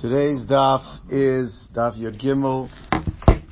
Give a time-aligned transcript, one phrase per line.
[0.00, 2.70] Today's daf is daf Yud Gimel.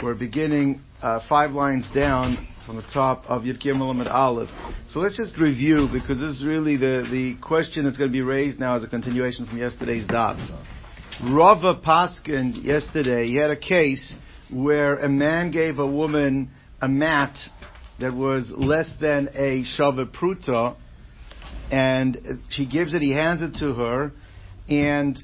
[0.00, 4.50] We're beginning uh, five lines down from the top of Yud Gimel Amid Aleph.
[4.88, 8.22] So let's just review because this is really the, the question that's going to be
[8.22, 10.38] raised now as a continuation from yesterday's daf.
[11.28, 14.14] Rava Paskin yesterday, he had a case
[14.52, 17.36] where a man gave a woman a mat
[17.98, 20.76] that was less than a Shava Pruta,
[21.72, 22.16] and
[22.48, 24.12] she gives it, he hands it to her,
[24.68, 25.20] and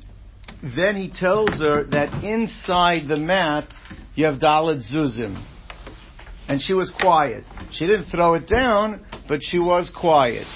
[0.77, 3.73] then he tells her that inside the mat
[4.15, 5.45] you have Daled Zuzim.
[6.49, 7.45] And she was quiet.
[7.73, 10.47] She didn't throw it down, but she was quiet.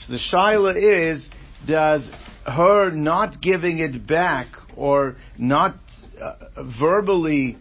[0.00, 1.28] So the shaila is,
[1.66, 2.08] does
[2.44, 5.76] her not giving it back or not
[6.20, 6.34] uh,
[6.78, 7.58] verbally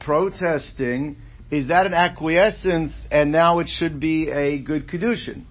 [0.00, 1.16] protesting,
[1.50, 5.44] is that an acquiescence and now it should be a good kedushin?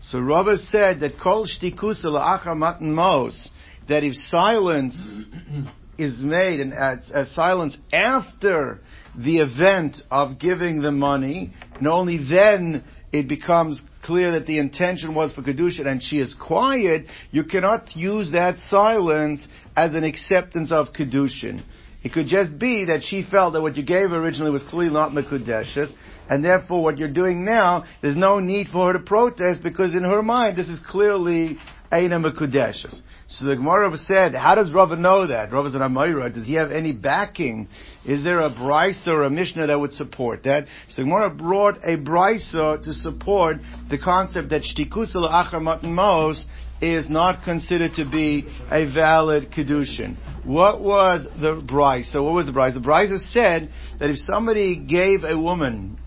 [0.00, 3.50] So Rava said that kol la'achar matan mos,
[3.88, 5.24] that if silence
[5.98, 8.80] is made and as, as silence after
[9.16, 15.14] the event of giving the money, and only then it becomes clear that the intention
[15.14, 20.70] was for Kedusha and she is quiet, you cannot use that silence as an acceptance
[20.70, 21.62] of Kedushin.
[22.04, 25.10] It could just be that she felt that what you gave originally was clearly not
[25.10, 25.92] Mekudeshes,
[26.30, 30.04] and therefore what you're doing now, there's no need for her to protest because in
[30.04, 31.58] her mind this is clearly
[31.92, 33.00] Eina Mekudeshes.
[33.28, 35.52] So the Gemara said, how does Rava know that?
[35.52, 36.32] Rava an Amayra.
[36.32, 37.68] Does he have any backing?
[38.06, 40.66] Is there a brisa or a mishnah that would support that?
[40.88, 43.56] So the Gemara brought a brisa to support
[43.90, 46.46] the concept that shtikusa la'achar matan mos
[46.80, 50.16] is not considered to be a valid kedushin.
[50.44, 52.12] What was the brisa?
[52.12, 52.74] So what was the brisa?
[52.74, 55.98] The brisa said that if somebody gave a woman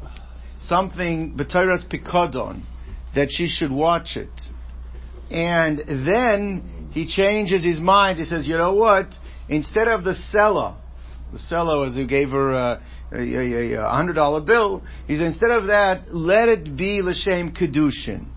[0.62, 2.64] something b'tayras pikodon,
[3.16, 4.30] that she should watch it,
[5.32, 8.20] and then he changes his mind.
[8.20, 9.08] He says, you know what?
[9.48, 10.76] Instead of the seller,
[11.32, 14.84] the seller was who gave her a, a, a, hundred dollar bill.
[15.08, 18.28] He said, instead of that, let it be l'shem kedushin.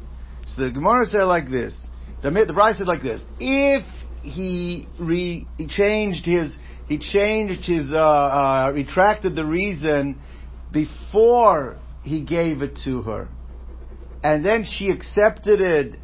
[0.46, 1.76] So the Gemara said like this.
[2.22, 3.84] The the Bryce said like this: If
[4.22, 6.56] he re he changed his
[6.88, 10.20] he changed his uh, uh, retracted the reason
[10.72, 13.28] before he gave it to her,
[14.22, 15.98] and then she accepted it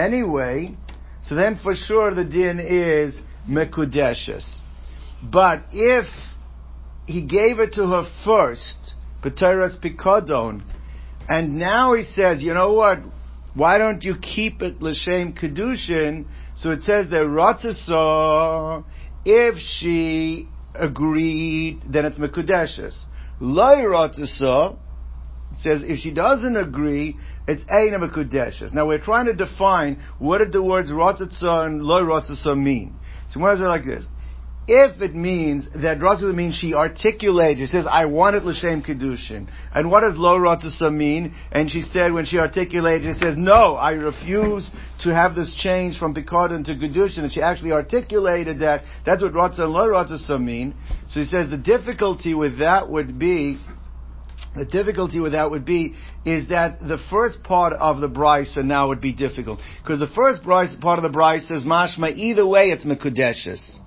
[0.00, 0.76] anyway.
[1.24, 3.14] So then for sure the din is
[3.48, 4.56] mekudeshes.
[5.22, 6.06] But if
[7.06, 10.62] he gave it to her first, Pateras Pikodon,
[11.28, 13.00] and now he says, you know what,
[13.54, 16.26] why don't you keep it L'Shem Kedushin?
[16.56, 18.84] So it says that Ratzasa,
[19.24, 22.96] if she agreed, then it's Mekudeshes.
[23.40, 24.78] Loi Ratzasa, it
[25.60, 27.16] says if she doesn't agree,
[27.46, 28.72] it's Eina Mekudeshes.
[28.72, 32.94] Now we're trying to define what did the words Ratzatza and Lo Ratzatza mean.
[33.30, 34.04] So what is it like this?
[34.72, 39.48] If it means that Ratzatza means she articulated, she says, I want it L'Shem Kedushin.
[39.74, 41.34] And what does Lo Ratzatza mean?
[41.50, 45.98] And she said when she articulated, she says, no, I refuse to have this change
[45.98, 47.20] from Pikadon to Kedushin.
[47.20, 48.84] And she actually articulated that.
[49.04, 50.74] That's what Ratzah and Lo Ratzatza mean.
[51.08, 53.58] So he says the difficulty with that would be
[54.56, 58.88] the difficulty with that would be is that the first part of the brisa now
[58.88, 59.60] would be difficult.
[59.82, 63.78] Because the first brisa, part of the brisa says mashma either way it's mekudeshes.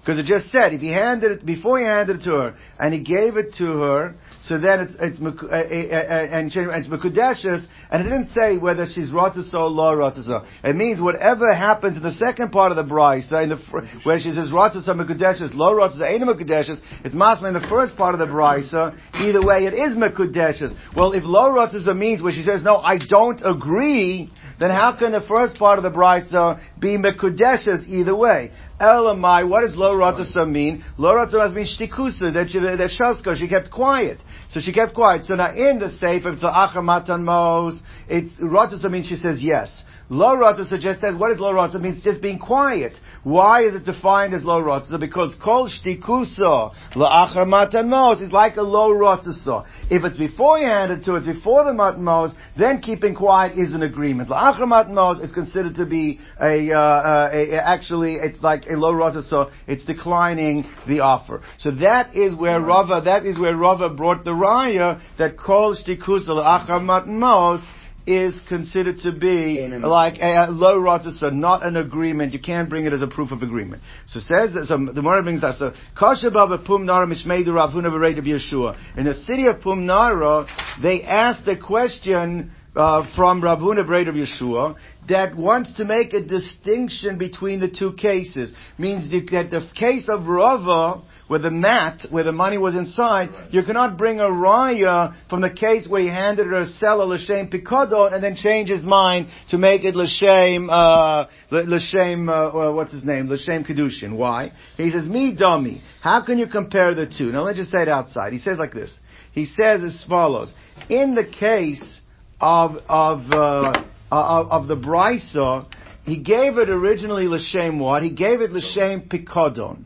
[0.00, 2.94] Because it just said if he handed it before he handed it to her and
[2.94, 4.14] he gave it to her
[4.48, 8.86] so then it's it's uh, uh, uh, and it's mekudeshes, and it didn't say whether
[8.86, 10.46] she's rotaso or law rotaso.
[10.62, 13.56] It means whatever happens in the second part of the brisa, in the
[14.04, 16.80] where she says rotaso mekudeshes, law rotaso ain't mekudeshes.
[17.04, 18.96] It's masma in the first part of the brisa.
[19.14, 20.72] Either way, it is mekudeshes.
[20.96, 25.12] Well, if law rotaso means where she says no, I don't agree, then how can
[25.12, 28.52] the first part of the brisa be mekudeshes either way?
[28.80, 30.84] Elamai, what does lo rotzasa mean?
[30.96, 34.18] Lo rotzasa means shtikusa, that she, that shaska, she kept quiet.
[34.48, 35.24] So she kept quiet.
[35.24, 39.42] So now in the safe, if it's achar matan mos, it's rotzasa means she says
[39.42, 39.82] yes.
[40.08, 42.92] Low rotza suggests that what is low rotza means just being quiet.
[43.24, 45.00] Why is it defined as low rotza?
[45.00, 49.66] Because kol shtikusa la'achar matan mos is like a low rotza.
[49.90, 53.58] If it's before you hand it to it's before the matan mos, then keeping quiet
[53.58, 54.28] is an agreement.
[54.28, 58.66] La'achar matan mos is considered to be a, uh, uh, a, a, actually it's like
[58.66, 59.50] a low rotza.
[59.66, 61.42] It's declining the offer.
[61.58, 66.28] So that is where Rava that is where Rava brought the raya that kol shtikusa
[66.28, 67.60] la'achar matan mos
[68.06, 70.78] is considered to be like a, a low
[71.10, 72.32] so not an agreement.
[72.32, 73.82] You can't bring it as a proof of agreement.
[74.06, 75.58] So says that, so the Gemara brings that.
[75.58, 77.90] So Kasha Baba Pumnara Mishmeidu Rav Huna
[78.24, 78.76] Yeshua.
[78.96, 80.46] In the city of Pumnara,
[80.80, 84.76] they asked a question uh, from Rav Huna Braid of Yeshua
[85.08, 88.52] that wants to make a distinction between the two cases.
[88.76, 93.62] Means that the case of Rava, where the mat, where the money was inside, you
[93.62, 98.12] cannot bring a raya from the case where he handed her a seller l'shem pikadon
[98.12, 103.28] and then change his mind to make it l'shem, uh, l'shem, uh, what's his name,
[103.28, 104.16] l'shem kedushin.
[104.16, 104.52] Why?
[104.76, 105.82] He says, me dummy.
[106.02, 107.32] How can you compare the two?
[107.32, 108.32] Now let's just say it outside.
[108.32, 108.96] He says like this.
[109.32, 110.52] He says as follows.
[110.88, 112.00] In the case
[112.40, 115.66] of, of, uh, of, of the brisa,
[116.04, 118.02] he gave it originally l'shem what?
[118.02, 119.84] He gave it l'shem pikodon.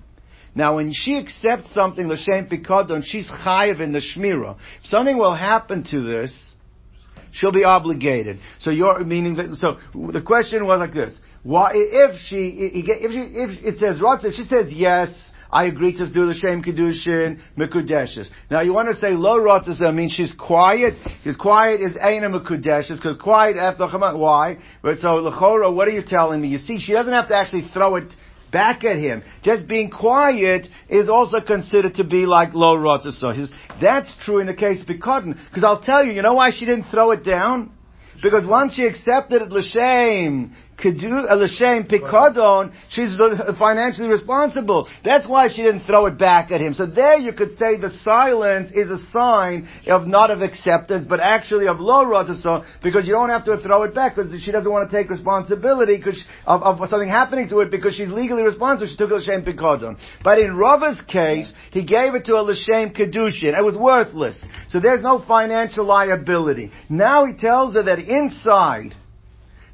[0.55, 4.57] Now, when she accepts something l'shem pikodon, she's chayiv in the shmira.
[4.81, 6.33] If something will happen to this,
[7.33, 8.41] she'll be obligated.
[8.59, 9.55] So you're meaning that.
[9.57, 9.79] So
[10.13, 14.35] the question was like this: Why, if she, if she, if it says rotz, if
[14.35, 15.09] she says yes,
[15.53, 18.29] I agree to do the Shem Kedushin, Mekudeshes.
[18.51, 22.97] Now you want to say low I means she's quiet, because quiet is Aina Mekudeshes,
[22.97, 24.59] because quiet after why?
[24.83, 26.49] But so, Lechora, what are you telling me?
[26.49, 28.09] You see, she doesn't have to actually throw it
[28.53, 29.23] back at him.
[29.43, 33.49] Just being quiet is also considered to be like low rotzah.
[33.81, 35.37] That's true in the case of Bikotin.
[35.49, 37.73] Because I'll tell you, you know why she didn't throw it down?
[38.23, 40.55] Because once she accepted it l'shem,
[40.85, 43.15] L'Shem Pikadon, she's
[43.59, 44.89] financially responsible.
[45.05, 46.75] That's why she didn't throw it back at him.
[46.75, 51.21] So there you could say the silence is a sign of not of acceptance, but
[51.21, 54.71] actually of low rotasah, because you don't have to throw it back, because she doesn't
[54.71, 58.89] want to take responsibility because of, of something happening to it, because she's legally responsible.
[58.89, 59.99] She took a L'Shem Pikadon.
[60.23, 63.59] But in Rava's case, he gave it to a L'Shem Kedushin.
[63.59, 64.43] It was worthless.
[64.69, 66.73] So there's no financial liability.
[66.89, 68.95] Now he tells her that inside,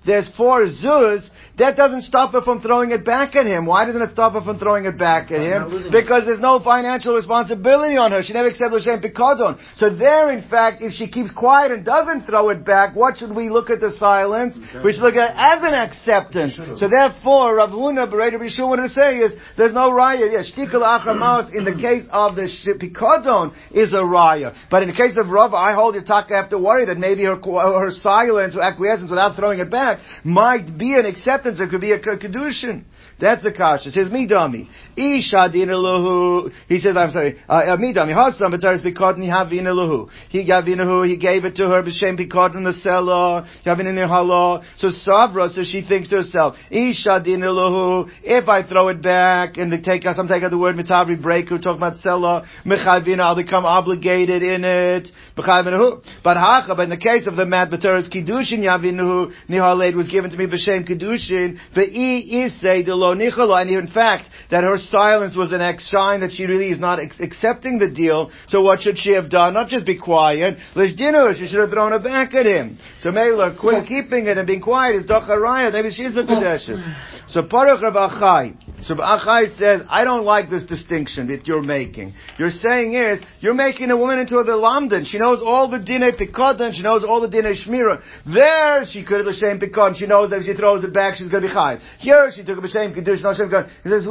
[0.06, 3.64] there's four zuz, that doesn't stop her from throwing it back at him.
[3.64, 5.88] Why doesn't it stop her from throwing it back at him?
[5.90, 8.22] Because there's no financial responsibility on her.
[8.22, 9.58] She never accepted Hashem Pikadon.
[9.76, 13.34] So there, in fact, if she keeps quiet and doesn't throw it back, what should
[13.34, 14.56] we look at the silence?
[14.84, 16.56] We should look at it as an acceptance.
[16.78, 20.30] So therefore, Rav Huna, Bereder Bishul, what to say is, there's no raya.
[20.30, 22.48] Yes, shtikal achra in the case of the
[22.78, 24.54] Pikadon is a raya.
[24.70, 27.36] But in the case of Rav, I hold Yitaka have to worry that maybe her,
[27.36, 31.45] her silence or acquiescence without throwing it back might be an acceptance.
[31.48, 32.84] It could be a kedushin.
[33.18, 33.88] That's the kasha.
[33.88, 34.68] It says midami.
[34.94, 36.52] Isha din elohu.
[36.68, 37.40] He says, I'm sorry.
[37.48, 38.14] Uh, uh midami.
[38.14, 40.10] Hasam b'taris b'kodin havin elohu.
[40.28, 41.06] He gavinahu.
[41.06, 43.46] He gave it to her b'shem b'kodin the seller.
[43.64, 44.62] Havin in hala.
[44.76, 45.50] So savra.
[45.54, 48.10] So she thinks to herself, Isha din elohu.
[48.22, 51.58] If I throw it back and they take us, I'm taking the word mitabri breaker.
[51.58, 52.44] Talking about seller.
[52.66, 53.20] Mechavina.
[53.20, 55.08] I'll become obligated in it.
[55.34, 56.74] But hacha.
[56.74, 59.32] But in the case of the mat b'taris kiddushin yavinuhu.
[59.48, 60.86] Nihaled was given to me b'shem
[61.36, 61.58] kiddushin.
[61.74, 66.20] Ve'i isay de lo nichala, and in fact, that her silence was an ex sign
[66.20, 68.30] that she really is not ex- accepting the deal.
[68.48, 69.54] So what should she have done?
[69.54, 70.58] Not just be quiet.
[70.74, 71.34] dinner.
[71.34, 72.78] she should have thrown it back at him.
[73.00, 75.72] So Mela, quit keeping it and being quiet is docharaya.
[75.72, 76.82] Maybe she's the kadeshes.
[77.28, 77.96] So Parach Rav
[78.86, 78.88] Achai.
[78.88, 82.14] So Achai says, I don't like this distinction that you're making.
[82.38, 85.06] You're saying is, you're making a woman into a lamdan.
[85.06, 88.02] She knows all the dinah pikadon, she knows all the dinah shmira.
[88.26, 89.96] There, she could have the same pikadon.
[89.96, 91.80] She knows that if she throws it back, she's going to be chayv.
[91.98, 93.50] Here, she took a same kedush, no shem
[93.82, 94.06] He says,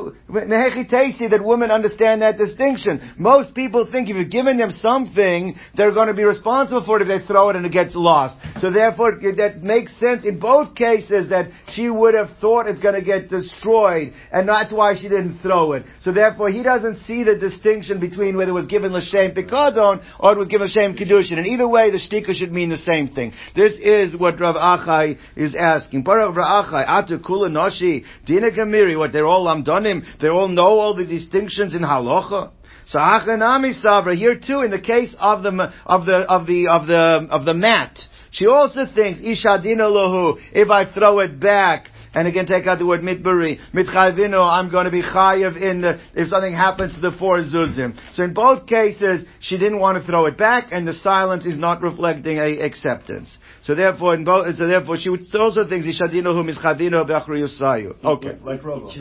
[0.89, 3.13] tasty that women understand that distinction.
[3.17, 7.07] Most people think if you're giving them something, they're going to be responsible for it
[7.07, 8.37] if they throw it and it gets lost.
[8.59, 12.95] So therefore, that makes sense in both cases that she would have thought it's going
[12.95, 15.85] to get destroyed, and that's why she didn't throw it.
[16.01, 20.33] So therefore, he doesn't see the distinction between whether it was given l'shem pikadon or
[20.33, 21.37] it was given l'shem kedushin.
[21.37, 23.33] And either way, the shtika should mean the same thing.
[23.55, 26.03] This is what Rav Achai is asking.
[26.03, 30.95] Rav Achai, atu kula noshi, dina gamiri, what they're all amdonim, they all know all
[30.95, 32.51] the distinctions in halacha.
[32.87, 36.87] So Achanami Savra here too, in the case of the of the of the of
[36.87, 37.99] the of the mat,
[38.31, 40.39] she also thinks Ishadina lohu.
[40.53, 43.59] If I throw it back, and again, take out the word mitbari.
[43.73, 47.99] Mitchayvino, I'm going to be chayiv in the, if something happens to the four zuzim.
[48.13, 51.59] So in both cases, she didn't want to throw it back, and the silence is
[51.59, 53.37] not reflecting a acceptance.
[53.65, 57.95] So therefore, in both, so therefore, she would also think Ishadino whom is Chadino Yusayu.
[58.05, 58.37] Okay.
[58.43, 58.95] Like, like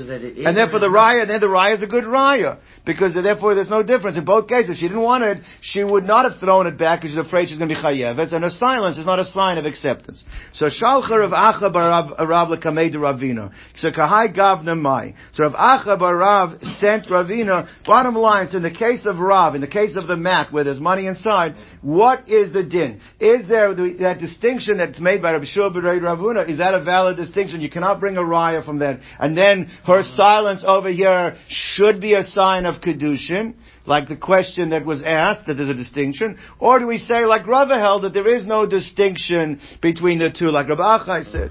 [0.47, 2.61] And therefore the raya, and then the raya is a good raya.
[2.87, 4.16] Because therefore there's no difference.
[4.16, 7.02] In both cases, if she didn't want it, she would not have thrown it back
[7.02, 9.59] because she's afraid she's going to be chayeves, and her silence is not a sign
[9.59, 10.25] of acceptance.
[10.54, 13.52] So Shalcha of Acha Barav Rav uh, Lekameid Ravina.
[13.76, 15.14] So Kahai Gavna Mai.
[15.35, 19.61] So Rav Acha Barav sent Ravina, bottom line, so in the case of Rav, in
[19.61, 23.02] the case of the mat where there's money inside, what is the din?
[23.21, 26.85] Is there that distinction distinction that's made by Rabbi Shua B'Rei Ravuna, is that a
[26.85, 27.61] valid distinction?
[27.61, 29.01] You cannot bring a raya from that.
[29.19, 33.55] And then her silence over here should be a sign of Kedushin,
[33.87, 36.39] like the question that was asked, that there's a distinction.
[36.59, 40.51] Or do we say, like Rava held, that there is no distinction between the two,
[40.51, 41.51] like Rabbi Achai said?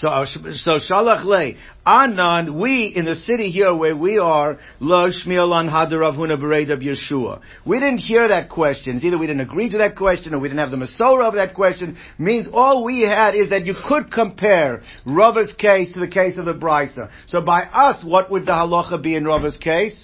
[0.00, 1.54] So, uh, so Shalach Le,
[1.86, 7.40] Anan, we in the city here where we are, Lo Shmiel Hadarav Huna Beredab Yeshua.
[7.64, 9.00] We didn't hear that question.
[9.02, 11.54] Either we didn't agree to that question or we didn't have the Masorah of that
[11.54, 11.96] question.
[12.18, 16.44] Means all we had is that you could compare Rava's case to the case of
[16.44, 17.10] the Brisa.
[17.28, 19.96] So by us, what would the halacha be in Rava's case?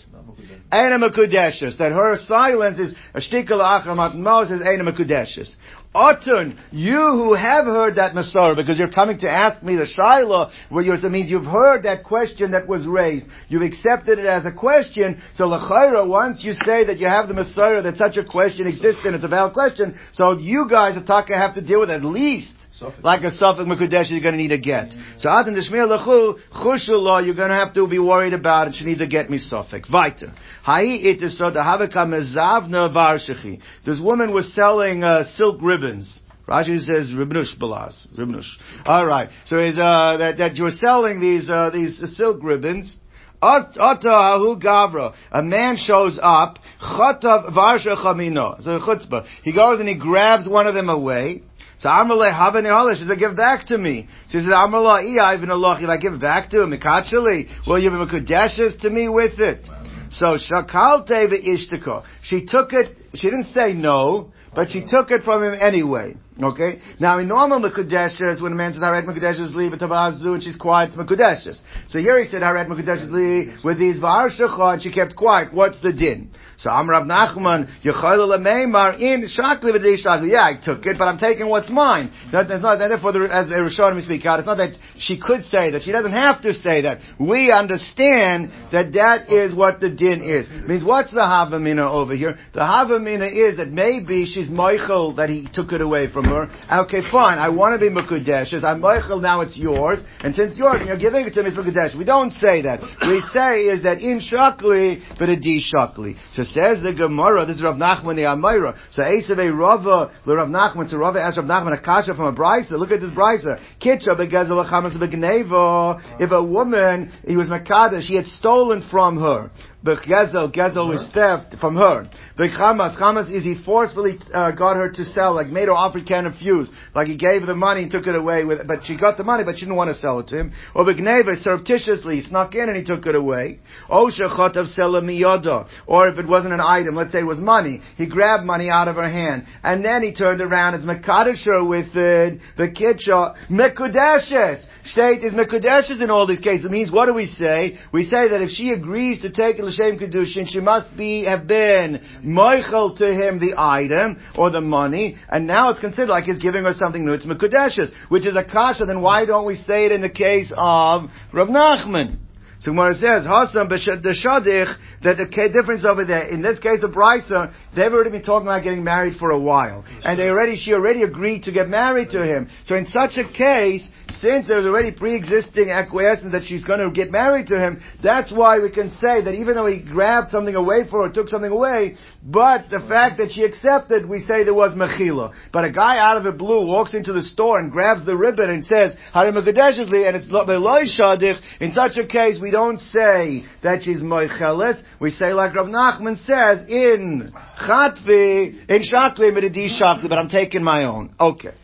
[0.73, 1.79] Aina Mekudeshes.
[1.79, 5.55] That her silence is a achamat Moses Aina Mekudeshes.
[5.95, 10.51] Otun, you who have heard that Masorah, because you're coming to ask me the Shiloh,
[10.71, 13.27] where you, means you've heard that question that was raised.
[13.49, 15.21] You've accepted it as a question.
[15.35, 19.03] So L'chaira, once you say that you have the Masorah, that such a question exists
[19.05, 22.57] and it's a valid question, so you guys, Ataka, have to deal with at least
[23.03, 24.93] like a Suffolk Mekudesh, you're going to need a get.
[25.19, 28.75] So Atan Deshmir Lechu, Chushullah, you're going to have to be worried about it.
[28.75, 29.85] She needs to get me Suffolk.
[29.93, 30.33] Weiter.
[30.63, 33.61] Hai it is so the Havaka Mezavna Varshachi.
[33.85, 36.21] This woman was selling uh, silk ribbons.
[36.49, 38.49] Rashi says ribnush balas, ribnush.
[38.85, 39.31] All right.
[39.45, 42.99] So is uh, that that you're selling these uh, these silk ribbons.
[43.43, 45.15] Ata gavra.
[45.31, 46.59] A man shows up.
[46.81, 48.63] Chatav varsha chamino.
[48.63, 49.27] So chutzpah.
[49.43, 51.43] He goes and he grabs one of them away.
[51.83, 54.09] So Amalei Havani She said, give back to me.
[54.29, 57.97] She said, Amalei Ivan Allah, if I give back to him, Mikachali, will you be
[57.97, 59.67] Makudeshes to me with it?
[60.13, 62.05] So Shakal Teva Ishtaka.
[62.23, 66.15] She took it, she didn't say no, but she took it from him anyway.
[66.43, 66.81] Okay?
[66.99, 70.93] Now, in normal Mekudeshes, when a man says, Haret Mekudeshes li, b'tavazu, and she's quiet,
[70.93, 71.61] it's.
[71.89, 75.53] So here he said, Haret Mekudeshes li, with these Varshacha, and she kept quiet.
[75.53, 76.31] What's the din?
[76.57, 80.31] So Amrav Nachman, Yechayla Lemeimar, in Shakli v'dei Shakli.
[80.31, 82.11] Yeah, I took it, but I'm taking what's mine.
[82.33, 85.45] That, that's not, therefore, the, as the Rishonim speak out, it's not that she could
[85.45, 85.83] say that.
[85.83, 87.01] She doesn't have to say that.
[87.21, 90.49] We understand that that is what the din is.
[90.49, 92.39] It means, what's the Havamina over here?
[92.55, 96.51] The Havamina is that maybe she's Michael that he took it away from her.
[96.71, 97.39] Okay, fine.
[97.39, 98.65] I want to be Mekudeshes.
[98.65, 99.99] I'm Meichel, now it's yours.
[100.21, 101.95] And since yours, you're giving it to me for Kadesh.
[101.97, 102.81] We don't say that.
[103.03, 106.17] We say is that in Shakli, but a D Shakli.
[106.33, 108.77] So says the Gemara, this is Rav Nachman the Amira.
[108.91, 112.33] So Esave Rava, the Rav Nachman, so Rava asked Rav Nachman a kasha from a
[112.33, 112.73] brisa.
[112.73, 113.61] Look at this brisa.
[113.81, 116.01] Kitcha begezel achamas begneva.
[116.21, 119.51] If a woman, he was Makada, she had stolen from her.
[119.85, 122.09] The Gezel, was theft from her.
[122.37, 126.27] The Chamas, is he forcefully uh, got her to sell, like made her offer can
[126.27, 126.71] of fuse.
[126.95, 129.43] Like he gave the money and took it away with, but she got the money,
[129.45, 130.53] but she didn't want to sell it to him.
[130.77, 133.59] Or Begneva, surreptitiously, he snuck in and he took it away.
[133.91, 135.69] Osha Chotav Miyoda.
[135.89, 138.87] Or if it wasn't an item, let's say it was money, he grabbed money out
[138.87, 139.47] of her hand.
[139.65, 146.03] And then he turned around as Mekadisher with it, the Kitcha, Mekudeshes state is Mekudeshes
[146.03, 146.67] in all these cases.
[146.67, 147.79] It means, what do we say?
[147.93, 152.03] We say that if she agrees to take L'Shem Kedushin, she must be, have been
[152.25, 156.65] Moichel to him the item, or the money, and now it's considered like he's giving
[156.65, 157.13] her something new.
[157.13, 160.53] It's Mekudeshes, which is a kasha, then why don't we say it in the case
[160.57, 162.19] of Rav Nachman?
[162.63, 166.93] So Gemara says, Hasam the Shadich, that the difference over there, in this case of
[166.93, 169.85] Brisa, they've already been talking about getting married for a while.
[170.05, 172.49] And they already, she already agreed to get married to him.
[172.65, 177.11] So in such a case, since there's already pre-existing acquiescence that she's going to get
[177.11, 180.89] married to him, that's why we can say that even though he grabbed something away
[180.89, 184.71] for her, took something away, but the fact that she accepted, we say there was
[184.77, 185.33] mechila.
[185.53, 188.51] But a guy out of the blue walks into the store and grabs the ribbon
[188.51, 193.83] and says, Harim and it's Beloy Shadich, in such a case, we don't say that
[193.83, 194.81] she's moicheles.
[195.01, 199.35] We say like Rav Nachman says in Chatvi, in Shakli,
[199.69, 201.15] Shakli, but I'm taking my own.
[201.19, 201.55] Okay.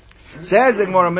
[0.42, 1.10] Says the Gemara,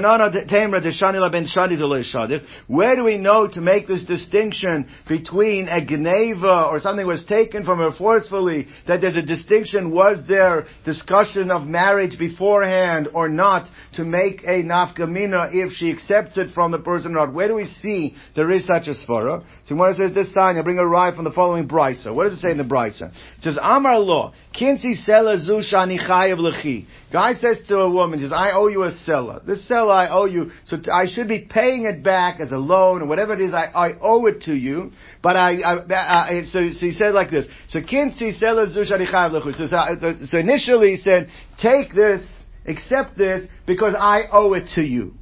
[2.67, 7.65] Where do we know to make this distinction between a gneva or something was taken
[7.65, 13.69] from her forcefully, that there's a distinction, was there discussion of marriage beforehand or not,
[13.95, 17.33] to make a nafkamina if she accepts it from the person or not?
[17.35, 19.43] Where do we see there is such a svara?
[19.65, 22.15] So Gemara says this sign, I bring a ride from the following brisa.
[22.15, 23.11] What does it say in the brisa?
[23.38, 26.87] It says, Amar law, kinsi sela zu shani chayav lechi.
[27.12, 29.41] Guy says to a woman, says, I owe you a seller.
[29.47, 33.03] This seller I owe you, so I should be paying it back as a loan
[33.03, 33.55] or whatever it is.
[33.55, 37.31] I, I owe it to you, but I, I, I so, so, he said like
[37.31, 37.47] this.
[37.69, 42.21] So kinsi seller zusharichav so, so, uh, so initially he said, take this,
[42.67, 45.15] accept this because I owe it to you.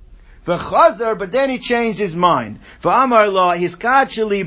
[0.46, 2.60] V'chazar, but then he changed his mind.
[2.82, 3.74] V'amar la, his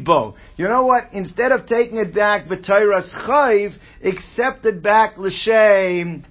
[0.03, 0.35] bo.
[0.55, 1.11] You know what?
[1.11, 6.25] Instead of taking it back, v'tayras chayv, accept it back l'shem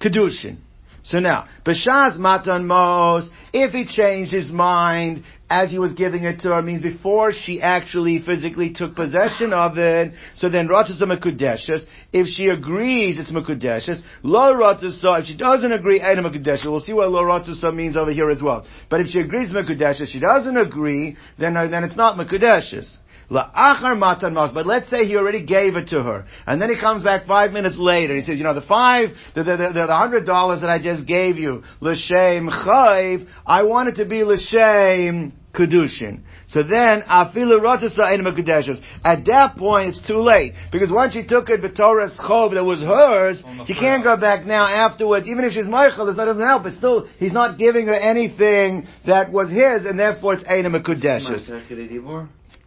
[0.00, 0.56] kedushin.
[1.04, 6.40] So now, Bashaz Matan Mos, if he changed his mind as he was giving it
[6.40, 11.86] to her, means before she actually physically took possession of it, so then Ratzasa Mekudeshes,
[12.12, 16.92] if she agrees it's Mekudeshes, Lo Ratzasa, if she doesn't agree, Aina Mekudeshes, we'll see
[16.92, 18.66] what Lo Ratzasa means over here as well.
[18.90, 24.52] But if she agrees Mekudeshes, she doesn't agree, then, uh, then it's not mas.
[24.52, 27.52] But let's say he already gave it to her, and then he comes back five
[27.52, 28.14] minutes later.
[28.14, 31.06] He says, you know, the five, the the the, the hundred dollars that I just
[31.06, 33.28] gave you, l'shem chayv.
[33.46, 36.22] I want it to be l'shem kedushin.
[36.48, 41.48] So then, afilu rotasa ein At that point, it's too late because once she took
[41.48, 45.26] it, b'torah's chov that was hers, he can't go back now afterwards.
[45.26, 46.64] Even if she's Michael, that doesn't help.
[46.64, 50.66] But still, he's not giving her anything that was his, and therefore it's ein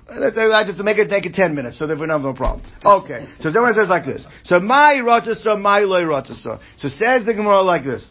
[0.09, 2.21] Let's uh, uh, I just make it take it ten minutes, so that we don't
[2.21, 2.65] have a problem.
[2.83, 3.27] Okay.
[3.41, 4.25] So someone says like this.
[4.43, 6.61] So my rotasa, my loy rotasa.
[6.77, 8.09] So says the Gemara like this.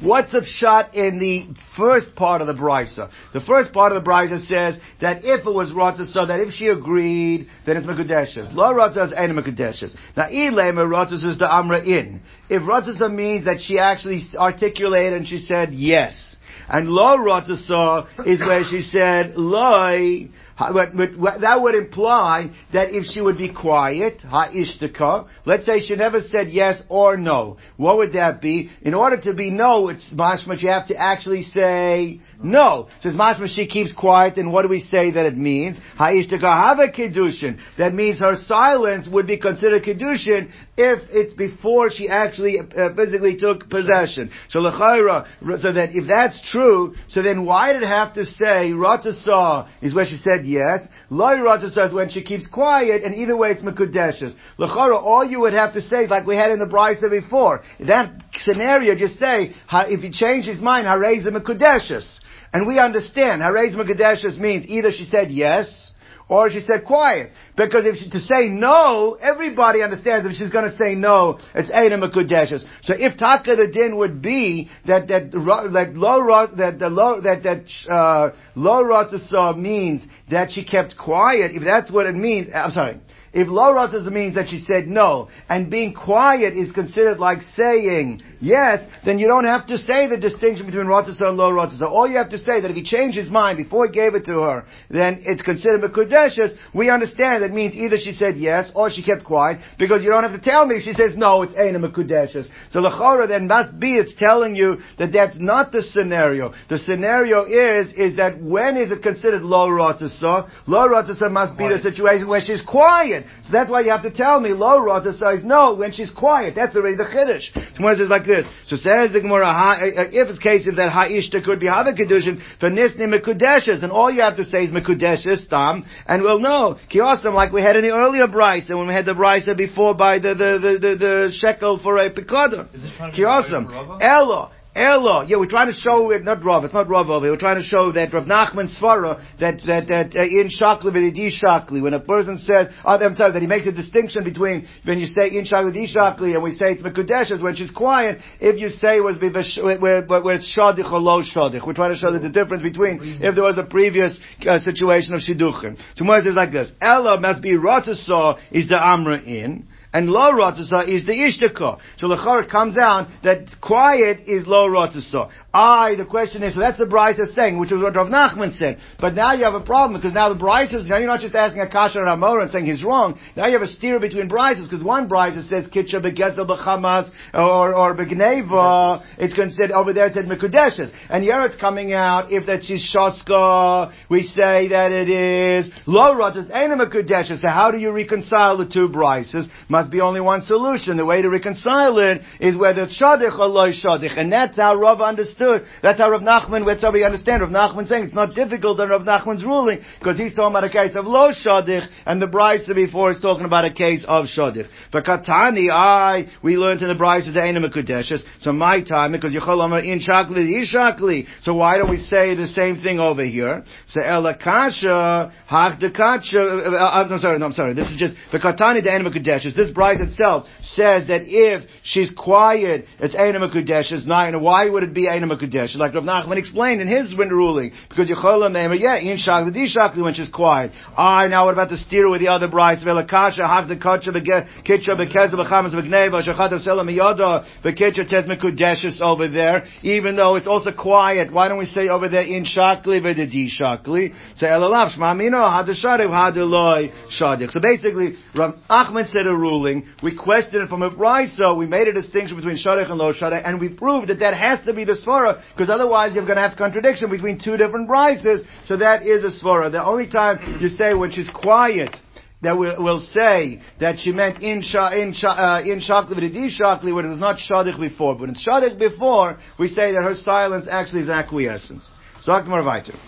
[0.00, 1.46] What's the shot in the
[1.76, 3.10] first part of the brisa?
[3.32, 6.66] The first part of the brisa says that if it was rotasa, that if she
[6.66, 8.52] agreed, then it's mekudeshes.
[8.54, 9.94] Lo rotasa is ain't mekudeshes.
[10.16, 12.22] Now, ilema rotasa is the amra in.
[12.48, 16.36] If rotasa means that she actually articulated and she said yes,
[16.68, 20.28] and lo rotasa is where she said loy.
[20.56, 26.50] That would imply that if she would be quiet, ha'ishtaka, let's say she never said
[26.50, 28.70] yes or no, what would that be?
[28.82, 32.88] In order to be no, it's mashma, you have to actually say no.
[33.00, 35.76] Says mashma, she keeps quiet, and what do we say that it means?
[35.96, 37.58] Ha'ishtaka have a kiddushin.
[37.78, 43.36] That means her silence would be considered kiddushin if it's before she actually uh, physically
[43.36, 44.30] took possession.
[44.50, 45.26] So l'chayra,
[45.60, 49.92] so that if that's true, so then why did it have to say, ratzasah is
[49.92, 50.86] where she said yes.
[51.10, 54.34] Loi Raja says when she keeps quiet, and either way it's Mekudeshes.
[54.58, 58.12] L'chara, all you would have to say, like we had in the Brisa before, that
[58.38, 62.06] scenario, just say, if he changed his mind, Harez Mekudeshes.
[62.52, 65.83] And we understand, Harez Mekudeshes means either she said yes,
[66.28, 67.30] or she said quiet.
[67.56, 71.70] Because if she, to say no, everybody understands if she's going to say no, it's
[71.70, 72.64] Eina Mekudeshes.
[72.82, 77.42] So if Taka the din would be that that that low that the low that
[77.42, 81.52] that uh, low means that she kept quiet.
[81.54, 83.00] If that's what it means, I'm sorry.
[83.34, 88.22] If lo rotzah means that she said no, and being quiet is considered like saying
[88.40, 91.82] yes, then you don't have to say the distinction between rotzah and lo rotzah.
[91.82, 94.24] All you have to say that if he changed his mind before he gave it
[94.26, 96.56] to her, then it's considered mekudeshes.
[96.72, 100.22] We understand that means either she said yes or she kept quiet because you don't
[100.22, 102.46] have to tell me if she says no, it's ain't a mekudeshes.
[102.70, 106.54] So lechora then must be it's telling you that that's not the scenario.
[106.68, 110.48] The scenario is is that when is it considered lo rotzah?
[110.68, 113.23] Lo rotzah must be the situation where she's quiet.
[113.46, 116.54] So that's why you have to tell me, lo rata says no, when she's quiet.
[116.54, 117.76] That's already the chiddush.
[117.76, 118.46] Gemara says like this.
[118.66, 121.92] So says the Gemara, uh, if it's case of that ha'ishta could be have a
[121.92, 126.40] kedushin, for nisni mekudeshes, then all you have to say is mekudeshes, tam, and we'll
[126.40, 126.78] know.
[126.90, 130.18] Kiosam, like we had in the earlier brisa, when we had the brisa before by
[130.18, 132.68] the, the, the, the, the shekel for a pekada.
[133.14, 134.00] Kiosam.
[134.00, 134.50] Elo.
[134.74, 137.58] Ella, yeah, we're trying to show it, not Rav, it's not Rav over We're trying
[137.58, 141.94] to show that Rav Nachman Svara, that, that, that, uh, in Shakli, V'Idi Shakli, when
[141.94, 145.28] a person says, oh, I'm sorry, that he makes a distinction between, when you say
[145.28, 149.16] in Shakli, Shakli, and we say it's Mekudeshes, when she's quiet, if you say was,
[149.20, 151.64] where, where it's Shadich or Lo Shadich.
[151.64, 155.14] We're trying to show that the difference between, if there was a previous uh, situation
[155.14, 155.78] of Shidduchim.
[155.94, 160.32] So Moses is like this, Ella must be Ratasah, is the Amra in, and low
[160.32, 161.78] rotzasa is the ishtaka.
[161.98, 165.30] So the comes out that quiet is low rotzasa.
[165.54, 168.80] I, the question is, so that's the Brisa saying, which is what Rav Nachman said.
[169.00, 171.62] But now you have a problem because now the Brisa, now you're not just asking
[171.62, 173.20] Akasha and Amor and saying he's wrong.
[173.36, 177.72] Now you have a steer between Brisas because one Brisa says Kitcha begezel b'chamas or,
[177.72, 179.04] or begneva.
[179.16, 180.90] It's considered, over there it said Mekudeshes.
[181.08, 186.16] And here it's coming out, if that she's Shoska, we say that it is low
[186.16, 187.42] rotzas and a Mekudeshes.
[187.42, 189.48] So how do you reconcile the two Brisas?
[189.84, 190.96] Must be only one solution.
[190.96, 194.18] The way to reconcile it is whether it's Shadich or Loy Shadich.
[194.18, 195.66] And that's how Rav understood.
[195.82, 197.42] That's how Rav Nachman, that's how we understand.
[197.42, 200.70] Rav Nachman saying it's not difficult on Rav Nachman's ruling, because he's talking about a
[200.70, 204.68] case of lo shadich, and the Brisa before is talking about a case of shadich.
[204.90, 209.34] But Katani, I, we learned in the Brisa the Enema Kudeshes, so my time, because
[209.34, 211.26] Yechol in Shakli, Ishakli.
[211.42, 213.64] So why don't we say the same thing over here?
[213.88, 218.38] So Elakasha, Hach Dekasha, uh, uh, I'm sorry, no, I'm sorry, this is just, the
[218.38, 223.92] Katani the Enema Kudeshes, this Bryce itself says that if she's quiet, it's Einam Kudesh,
[223.92, 224.40] it's nine.
[224.40, 225.76] Why would it be Einam Kudesh?
[225.76, 229.66] Like Rav Nachman explained in his wind ruling, because Yechola Meimer, yeah, in Shakli, Di
[229.66, 230.72] Shakli when she's quiet.
[230.96, 232.82] Ah, now what about the steer with the other Bryce?
[232.82, 239.28] Velakasha, the Kacha, Kitcha, Bekeza, Bechamas, Begneva, Shachata, Selam, Yoda, the Kitcha, Tesme Kudesh over
[239.28, 241.32] there, even though it's also quiet.
[241.32, 244.14] Why don't we say over there in Shakli, Di Shakli?
[244.36, 247.50] Say Elalav, Shmamino, Hadashariv, Hadaloi, Shadik.
[247.50, 249.34] So basically, Rav Ahmed said a
[249.64, 253.12] ruling, we questioned it from a Brisa, we made a distinction between Shadich and Lo
[253.12, 256.36] Shadich, and we proved that that has to be the Svara, because otherwise you're going
[256.36, 259.70] to have contradiction between two different Brises, so that is a Svara.
[259.70, 261.96] The only time you say when she's quiet,
[262.42, 266.94] that will, will say that she meant in sha, in sha, uh, in shakli shakli
[266.94, 268.16] when it was not shadich before.
[268.16, 271.88] But in shadich before, we say that her silence actually is acquiescence.
[272.20, 272.62] So Akmar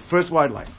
[0.09, 0.73] First wide line.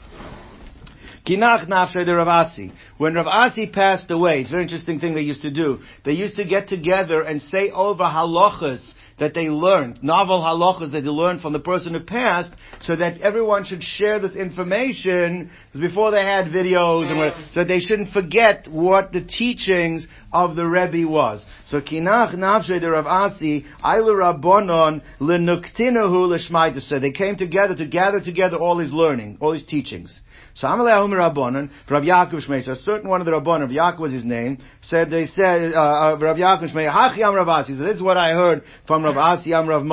[1.28, 2.72] Kinach nafshe de Rav Asi.
[2.96, 5.80] When Rav Asi passed away, it's a very interesting thing they used to do.
[6.02, 11.02] They used to get together and say over halachas that they learned, novel halachas that
[11.02, 16.12] they learned from the person who passed, so that everyone should share this information before
[16.12, 21.44] they had videos, and so they shouldn't forget what the teachings of the Rebbe was.
[21.66, 26.80] So kinach nafshe de Rav Asi, Ailu Rabbonon lenuktinahu l'shmaita.
[26.80, 30.20] So they came together to gather together all his learning, all his teachings.
[30.58, 34.00] So Amalei Rabbanon, Rav Yaakov Shmei, so a certain one of the Rabbanon, Rav Yaakov
[34.00, 37.76] was his name, said, they said, uh, uh, Rav Yaakov Shmei, Hachi Am Rav Asi,
[37.76, 39.84] so this is what I heard from Rav Asi Am Rav.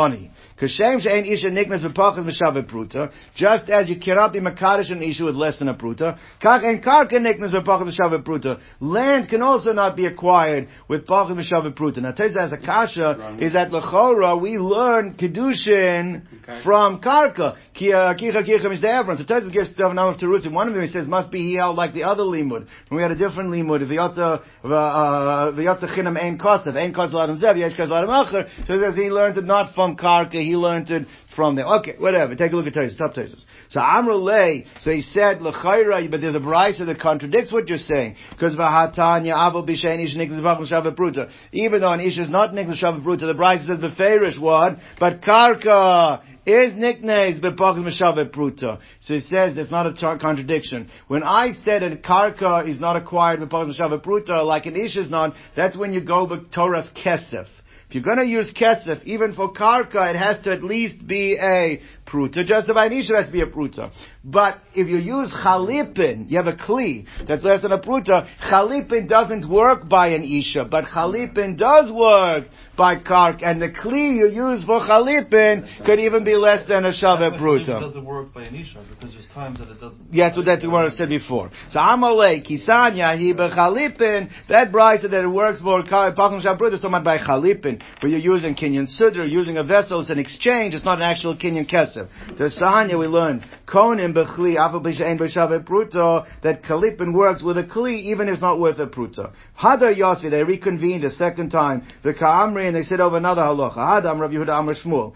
[0.60, 5.26] Kashem she'en isha niknas v'pachas v'shavet pruta, just as you cannot be makadish an isha
[5.26, 8.62] with less than a pruta, kach en karka niknas v'pachas v'shavet pruta.
[8.80, 11.98] Land can also not be acquired with pachas v'shavet pruta.
[11.98, 16.24] Now, Teza as a kasha is that lechora we learn kedushin
[16.63, 17.58] from karka.
[17.76, 19.18] Kicha uh, kicha is the Efron.
[19.18, 20.50] So Teza gives the name of Terutz.
[20.50, 22.65] One of them he says must be he held like the other limud.
[22.89, 23.86] And we had a different limud.
[23.86, 26.78] V'yotza v'yotza chinam ein kosev.
[26.78, 27.58] Ein kosev l'adam zev.
[27.58, 28.48] Yesh kosev l'adam acher.
[28.68, 31.65] So he learned it not from karka he learned it from there.
[31.65, 32.36] Okay, whatever.
[32.36, 33.43] Take a look at Taisus, top Taisus.
[33.69, 38.15] So Amrulay, so he said, L'chayra, but there's a brisa that contradicts what you're saying.
[38.31, 41.31] Because Vahatanya, Avol Bishain Ish Niklas Bachel Pruta.
[41.51, 44.79] Even though an Ish is not Niklas Shavat Pruta, the brisa says the Beferish one,
[44.99, 48.79] but Karka, is nicknames bepachas meshavet pruta.
[49.01, 50.89] So he says it's not a contradiction.
[51.08, 55.10] When I said that karka is not acquired bepachas meshavet pruta, like an ish is
[55.10, 57.47] not, that's when you go with Torah's kesef.
[57.95, 61.81] You're going to use kesef, even for karka, it has to at least be a
[62.06, 62.46] pruta.
[62.46, 63.91] Just the Vainisha has to be a pruta.
[64.24, 68.28] But if you use chalipin, you have a kli that's less than a pruta.
[68.50, 72.46] Chalipin doesn't work by an isha, but chalipin does work
[72.78, 76.91] by kark, and the kli you use for chalipin could even be less than a
[76.91, 77.78] shavet pruta.
[77.78, 80.13] It doesn't work by an isha because there's times that it doesn't.
[80.13, 81.52] Yeah, that's what that I said before.
[81.72, 84.30] So amalei kisanya he chalipin.
[84.50, 86.80] That bride said that it works for shavet pruta.
[86.80, 90.74] So much by chalipin, but you're using kinyan sudra, using a vessel, it's an exchange.
[90.74, 92.38] It's not an actual kinyan kesef.
[92.38, 97.63] The Sahanya we learned, Konim bechli afal b'shein b'shavet pruto, that Kalipin works with a
[97.63, 99.31] kli even if it's not worth a pruto.
[99.60, 103.77] Hadar Yosvi, they reconvened a second time, the Ka'amri, and they said over another halacha.
[103.77, 105.13] Hadam Rav Yehuda Amr Shmuel.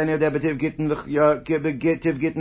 [0.00, 0.90] Any of them gittin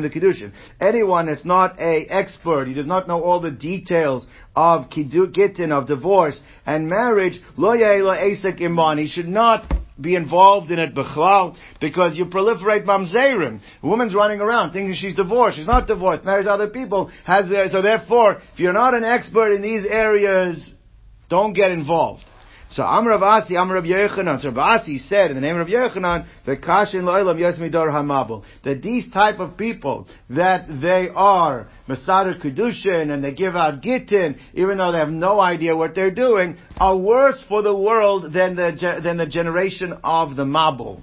[0.09, 0.51] Kiddushin.
[0.79, 5.87] Anyone that's not a expert, he does not know all the details of Gittin, of
[5.87, 8.97] divorce and marriage, lo ya'ela esek iman.
[8.97, 9.63] He should not
[9.99, 13.59] be involved in it bechlal because you proliferate mamzerim.
[13.83, 15.57] A woman's running around thinking she's divorced.
[15.57, 16.23] She's not divorced.
[16.25, 17.11] Marries other people.
[17.25, 20.73] Has so therefore, if you're not an expert in these areas,
[21.29, 22.23] don't get involved.
[22.71, 24.41] So Amr Avasi, Amr Rav Yechanan.
[24.41, 29.11] So Avasi said in the name of Yechanan that Kashin Lo'ilam Yasmidor Hamabel that these
[29.11, 34.91] type of people that they are Masadar Kedushin and they give out Gittin even though
[34.91, 39.17] they have no idea what they're doing are worse for the world than the than
[39.17, 41.01] the generation of the Mabul.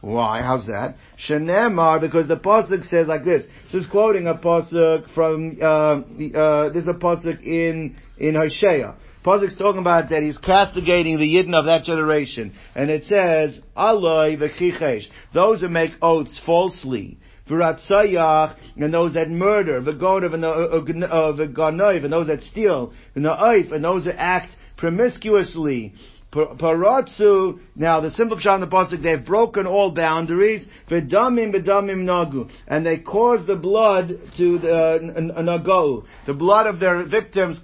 [0.00, 0.42] Why?
[0.42, 0.96] How's that?
[1.18, 3.44] Shenemar, because the pasuk says like this.
[3.72, 8.96] This is quoting a pasuk from uh, uh, there's a pasuk in in Hosea.
[9.26, 12.54] Pasuk's talking about that he's castigating the Yidden of that generation.
[12.76, 17.18] And it says, Aloi v'chichesh, those who make oaths falsely,
[17.50, 22.92] v'ratzayach, and those that murder, v'gonav, and uh, uh, uh, v'gonav, and those that steal,
[23.16, 25.92] v'na'if, and those that act promiscuously,
[26.36, 30.66] Paratsu, now the simple pshat in the pasuk, they've broken all boundaries.
[30.90, 36.78] V'damim v'damim nagu, and they caused the blood to the uh, nagu, the blood of
[36.78, 37.60] their victims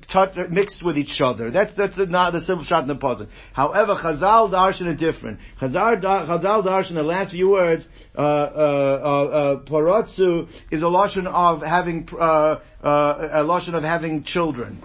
[0.50, 1.50] mixed with each other.
[1.50, 3.28] That's that's the, not the simple pshat in the pasuk.
[3.52, 5.40] However, Chazal darshan are different.
[5.60, 7.84] Chazal, darshan, the last few words,
[8.16, 14.22] uh, uh, uh, paratsu is a lotion of having uh, uh, a lotion of having
[14.24, 14.82] children.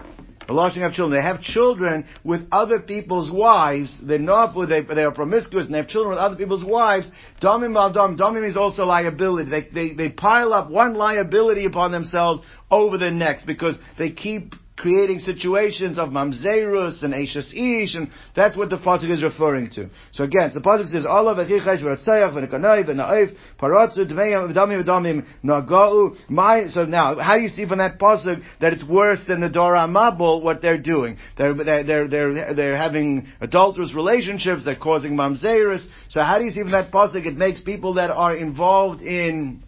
[0.48, 1.20] Lashing have children.
[1.20, 4.00] They have children with other people's wives.
[4.02, 7.10] They're not, they, they are promiscuous and they have children with other people's wives.
[7.42, 8.16] Damim al dam.
[8.16, 9.50] Damim is also liability.
[9.50, 14.54] They, they, they pile up one liability upon themselves over the next because they keep
[14.78, 19.90] creating situations of mamzerus and eishes ish, and that's what the pasuk is referring to.
[20.12, 26.16] So again, the pasuk says, "Allah v'chichesh v'ratzayach v'nekanai v'na'if paratzu dveyam v'damim v'damim nagau."
[26.28, 29.48] My so now, how do you see from that pasuk that it's worse than the
[29.48, 31.18] Dor HaMabul what they're doing?
[31.36, 34.64] They're they're they're they're, they're having adulterous relationships.
[34.64, 35.86] They're causing mamzerus.
[36.08, 39.64] So how do you see from that pasuk it makes people that are involved in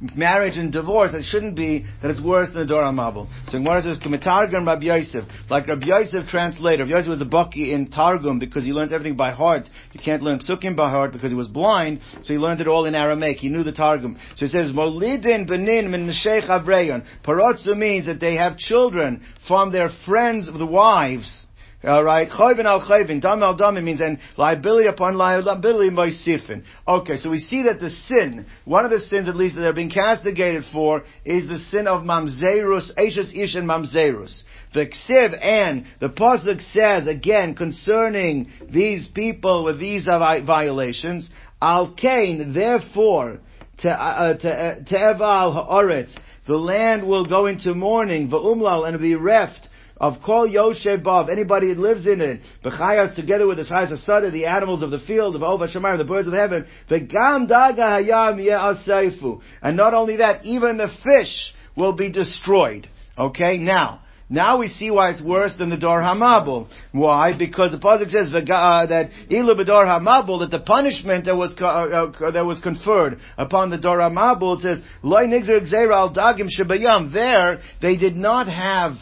[0.00, 3.28] marriage and divorce, it shouldn't be that it's worse than the Dor HaMabul.
[3.48, 5.24] So Gemara says, K'mitargum Rabbi Yosef.
[5.50, 6.84] Like Rabbi Yosef translator.
[6.84, 9.68] Rabbi Yosef was the Baki in Targum because he learned everything by heart.
[9.92, 12.84] You can't learn Psukim by heart because he was blind, so he learned it all
[12.84, 13.38] in Aramaic.
[13.38, 14.16] He knew the Targum.
[14.36, 17.04] So he says, Molidin benin min Sheikh Avreyon.
[17.24, 21.46] Parotzu means that they have children from their friends, the wives,
[21.84, 26.64] all right, chayvin al chayvin, dam al dam It means and liability upon liability moisifin.
[26.88, 29.72] Okay, so we see that the sin, one of the sins at least that they're
[29.72, 34.42] being castigated for, is the sin of mamzerus, ashes ish and mamzerus.
[34.74, 41.30] The ksiv and the pasuk says again concerning these people with these violations,
[41.62, 43.38] al kain, therefore,
[43.78, 46.12] to uh, to uh, te'eval haaretz,
[46.48, 49.67] the land will go into mourning, va'umlal, and be reft
[50.00, 54.32] of Kol Yoshev Bav, anybody that lives in it, B'chayas together with the Chayas Asada,
[54.32, 58.38] the animals of the field, of Ova Shemar, the birds of heaven, the Daga Hayam
[58.38, 59.40] Ye'asaifu.
[59.62, 62.88] And not only that, even the fish will be destroyed.
[63.16, 66.68] Okay, now, now we see why it's worse than the Dor Hamabul.
[66.92, 67.36] Why?
[67.36, 71.64] Because the pasuk says uh, that Ilu B'Dor Hamabul that the punishment that was uh,
[71.64, 77.12] uh, that was conferred upon the Dor Hamabul it says Loy Nigzer Al Dagim Shebayam.
[77.12, 78.98] There they did not have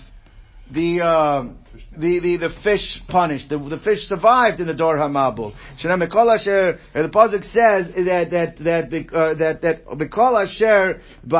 [0.71, 1.45] the uh,
[1.99, 3.49] the, the, the fish punished.
[3.49, 5.53] The, the fish survived in the Dor Hamabul.
[5.53, 11.01] Uh, the Pasuk says that that that uh, that that Bikol Asher
[11.33, 11.37] uh,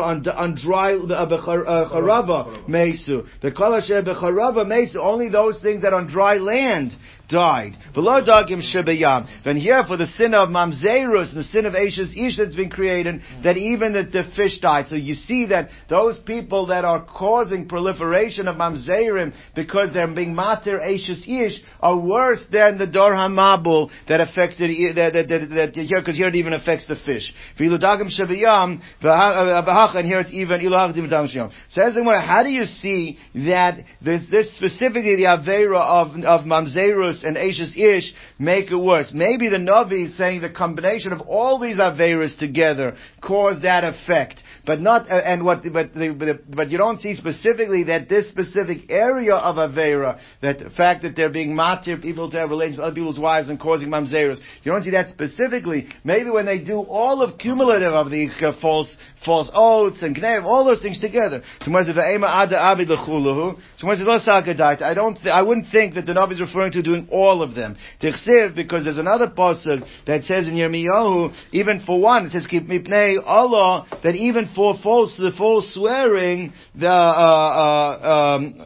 [0.00, 3.26] on on dry Becharava Mesu.
[3.42, 5.00] The Kol Asher Mesu.
[5.00, 6.94] Only those things that on dry land
[7.28, 7.76] died.
[7.94, 9.26] Below dagim shebayam.
[9.44, 12.70] Then here for the sin of mamzerus and the sin of ashes ish that's been
[12.70, 14.86] created, that even the, the fish died.
[14.88, 18.56] So you see that those people that are causing proliferation of
[19.54, 25.12] because they're being mater ashes ish are worse than the dor hamabul that affected that
[25.12, 27.32] that that, that here because here it even affects the fish.
[27.58, 28.08] Dagim
[29.96, 30.60] and here it's even
[31.68, 37.24] Says the how do you see that this, this specifically the avera of of mamzerus
[37.24, 39.10] and Ashes Ish make it worse.
[39.12, 44.42] Maybe the Navi is saying the combination of all these Averas together caused that effect.
[44.64, 48.75] But not, uh, and what, but, the, but you don't see specifically that this specific
[48.88, 52.86] area of Avera, that the fact that they're being matir people to have relations with
[52.86, 55.88] other people's wives and causing mamzeros, you don't see that specifically.
[56.04, 60.44] Maybe when they do all of cumulative of the uh, false, false oaths and gnev,
[60.44, 61.42] all those things together.
[61.64, 61.84] So I
[64.94, 67.76] don't, th- I wouldn't think that the Navi is referring to doing all of them.
[68.02, 72.68] Tichsiv, because there's another pasuk that says in Yirmiyahu, even for one, it says, keep
[72.68, 78.65] mipnei Allah, that even for false, the false swearing, the, uh, uh, um,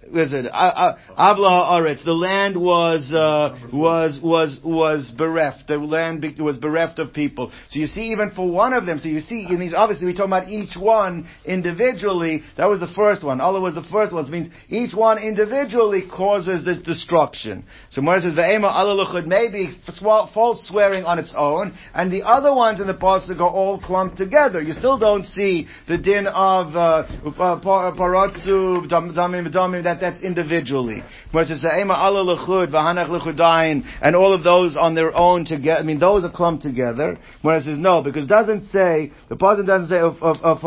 [0.13, 0.51] is it?
[0.51, 2.03] Avla Aretz.
[2.03, 5.67] The land was uh, was was was bereft.
[5.67, 7.51] The land was bereft of people.
[7.69, 10.13] So you see, even for one of them, so you see, it means obviously we're
[10.13, 12.43] talking about each one individually.
[12.57, 13.41] That was the first one.
[13.41, 14.25] Allah was the first one.
[14.25, 17.65] It means each one individually causes this destruction.
[17.89, 19.77] So Moses says, "Ve'ema Allah maybe
[20.33, 24.17] false swearing on its own, and the other ones in the pasuk are all clumped
[24.17, 24.61] together.
[24.61, 27.07] You still don't see the din of uh,
[27.61, 31.01] paratzu damim damim that that's individually.
[31.33, 31.49] And
[34.15, 35.79] all of those on their own together.
[35.79, 37.17] I mean, those are clumped together.
[37.41, 40.57] Whereas it says no, because it doesn't say, the positive doesn't say of, of, of.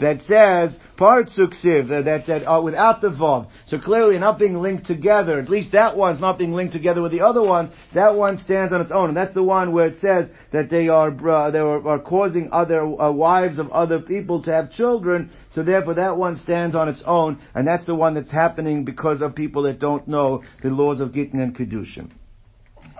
[0.00, 3.48] That says, Partsuksiv, that, that are without the Vav.
[3.66, 7.10] So clearly not being linked together, at least that one's not being linked together with
[7.10, 9.08] the other one, that one stands on its own.
[9.08, 12.50] And that's the one where it says that they are, uh, they are, are, causing
[12.52, 16.88] other uh, wives of other people to have children, so therefore that one stands on
[16.88, 20.70] its own, and that's the one that's happening because of people that don't know the
[20.70, 22.12] laws of Gittin and Kedushin.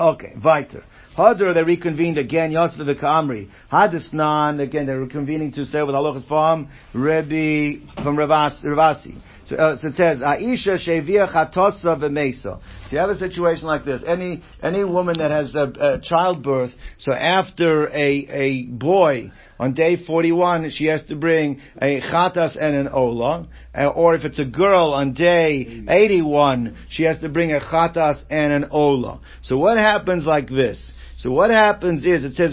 [0.01, 0.83] Okay, weiter.
[1.17, 3.51] Hadr, they reconvened again, Yosef Kamri.
[3.71, 9.15] Hadisnan, again, they're reconvening to say with Halachas Fam, Rebbe from Rav Asi.
[9.47, 12.43] So, uh, so it says, Aisha shevia chatosa v'mesa.
[12.43, 14.03] So you have a situation like this.
[14.07, 19.97] Any, any woman that has a, a childbirth, so after a, a boy, on day
[20.07, 23.49] 41, she has to bring a chatas and an ola.
[23.75, 28.23] Uh, or if it's a girl, on day 81, she has to bring a chatas
[28.31, 29.21] and an ola.
[29.43, 30.91] So what happens like this?
[31.23, 32.51] So what happens is, it says,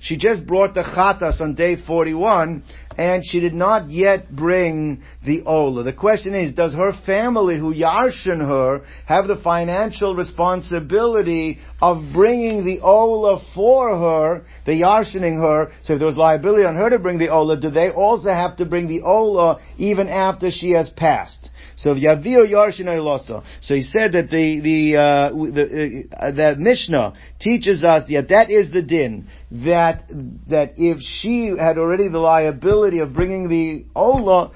[0.00, 2.64] she just brought the chatas on day 41,
[2.96, 5.82] and she did not yet bring the ola.
[5.82, 12.64] The question is, does her family, who yarshin her, have the financial responsibility of bringing
[12.64, 16.98] the ola for her, the yarshining her, so if there was liability on her to
[16.98, 20.88] bring the ola, do they also have to bring the ola even after she has
[20.88, 21.50] passed?
[21.76, 23.42] So Yavio Yarshin Losa.
[23.60, 28.50] So he said that the the uh, the uh, that Mishnah teaches us that that
[28.50, 30.04] is the din that
[30.48, 34.52] that if she had already the liability of bringing the Ola,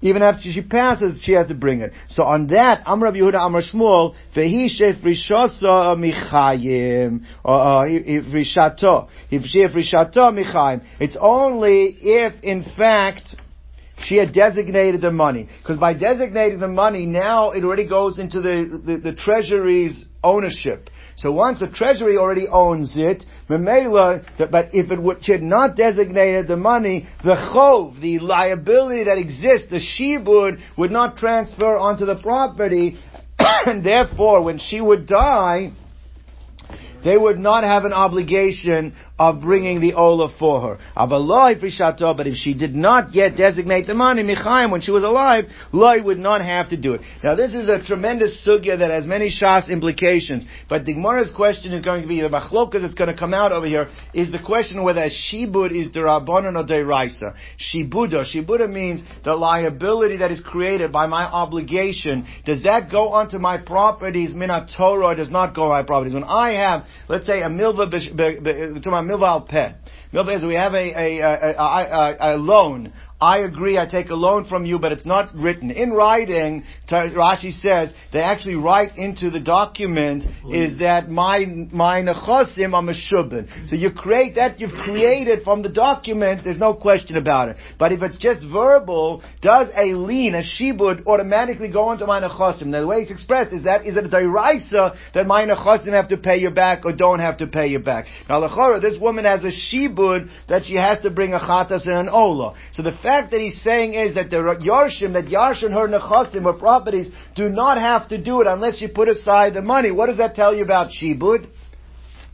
[0.00, 1.92] even after she passes, she has to bring it.
[2.10, 9.08] So on that, Amr Yehuda Amr Shmuel, vehi shef rishasa michayim, or rishato.
[9.30, 10.84] If shef rishato michayim.
[11.00, 13.34] It's only if, in fact,
[14.08, 15.48] she had designated the money.
[15.62, 20.88] Because by designating the money, now it already goes into the, the, the treasury's ownership.
[21.16, 25.76] So once the treasury already owns it, Memela, but if it would, she had not
[25.76, 32.06] designated the money, the chov, the liability that exists, the shibud, would not transfer onto
[32.06, 32.96] the property,
[33.38, 35.72] and therefore when she would die,
[37.04, 40.78] they would not have an obligation of bringing the Ola for her.
[40.94, 46.02] But if she did not yet designate the money, Michaim, when she was alive, Loi
[46.02, 47.00] would not have to do it.
[47.24, 51.72] Now this is a tremendous sugya that has many shas implications, but the Gemara's question
[51.72, 54.38] is going to be, the machlokas that's going to come out over here, is the
[54.38, 57.34] question whether shibud is derabanan or deraisa.
[57.58, 58.24] Shibuda.
[58.24, 62.26] Shibuda means the liability that is created by my obligation.
[62.44, 66.14] Does that go onto my properties, minat Torah, does not go on my properties?
[66.14, 69.72] When I have, let's say, a milva to my milval peh.
[70.12, 74.44] Milva is we have a, a, a, a loan I agree, I take a loan
[74.44, 75.72] from you, but it's not written.
[75.72, 80.78] In writing, Rashi says, they actually write into the document is mm.
[80.78, 83.68] that my, my nechosim are meshubin.
[83.68, 87.56] So you create that, you've created from the document, there's no question about it.
[87.76, 92.66] But if it's just verbal, does a lien, a shibud, automatically go into my nechosim?
[92.66, 96.08] Now the way it's expressed is that, is it a deraisa that my nechosim have
[96.10, 98.06] to pay you back or don't have to pay you back?
[98.28, 101.96] Now lechora, this woman has a shibud that she has to bring a chatas and
[101.96, 102.54] an ola.
[102.72, 106.54] So the fact that he's saying is that the Yarshim, that Yarshin, her Nechasim, or
[106.54, 109.90] properties, do not have to do it unless you put aside the money.
[109.90, 111.48] What does that tell you about Shibud?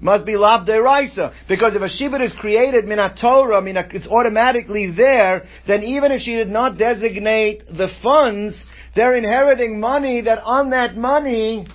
[0.01, 1.33] Must be Lav Deraisa.
[1.49, 6.35] Because if a Shibud is created Minat Torah, it's automatically there, then even if she
[6.35, 11.67] did not designate the funds, they're inheriting money that on that money,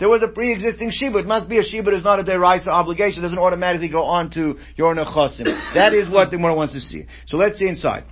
[0.00, 1.20] there was a pre-existing shibud.
[1.20, 3.22] It must be a shibud is not a deraisa obligation.
[3.22, 5.44] It doesn't automatically go on to your nechasim.
[5.74, 7.04] That is what the Gemara wants to see.
[7.26, 8.04] So let's see inside.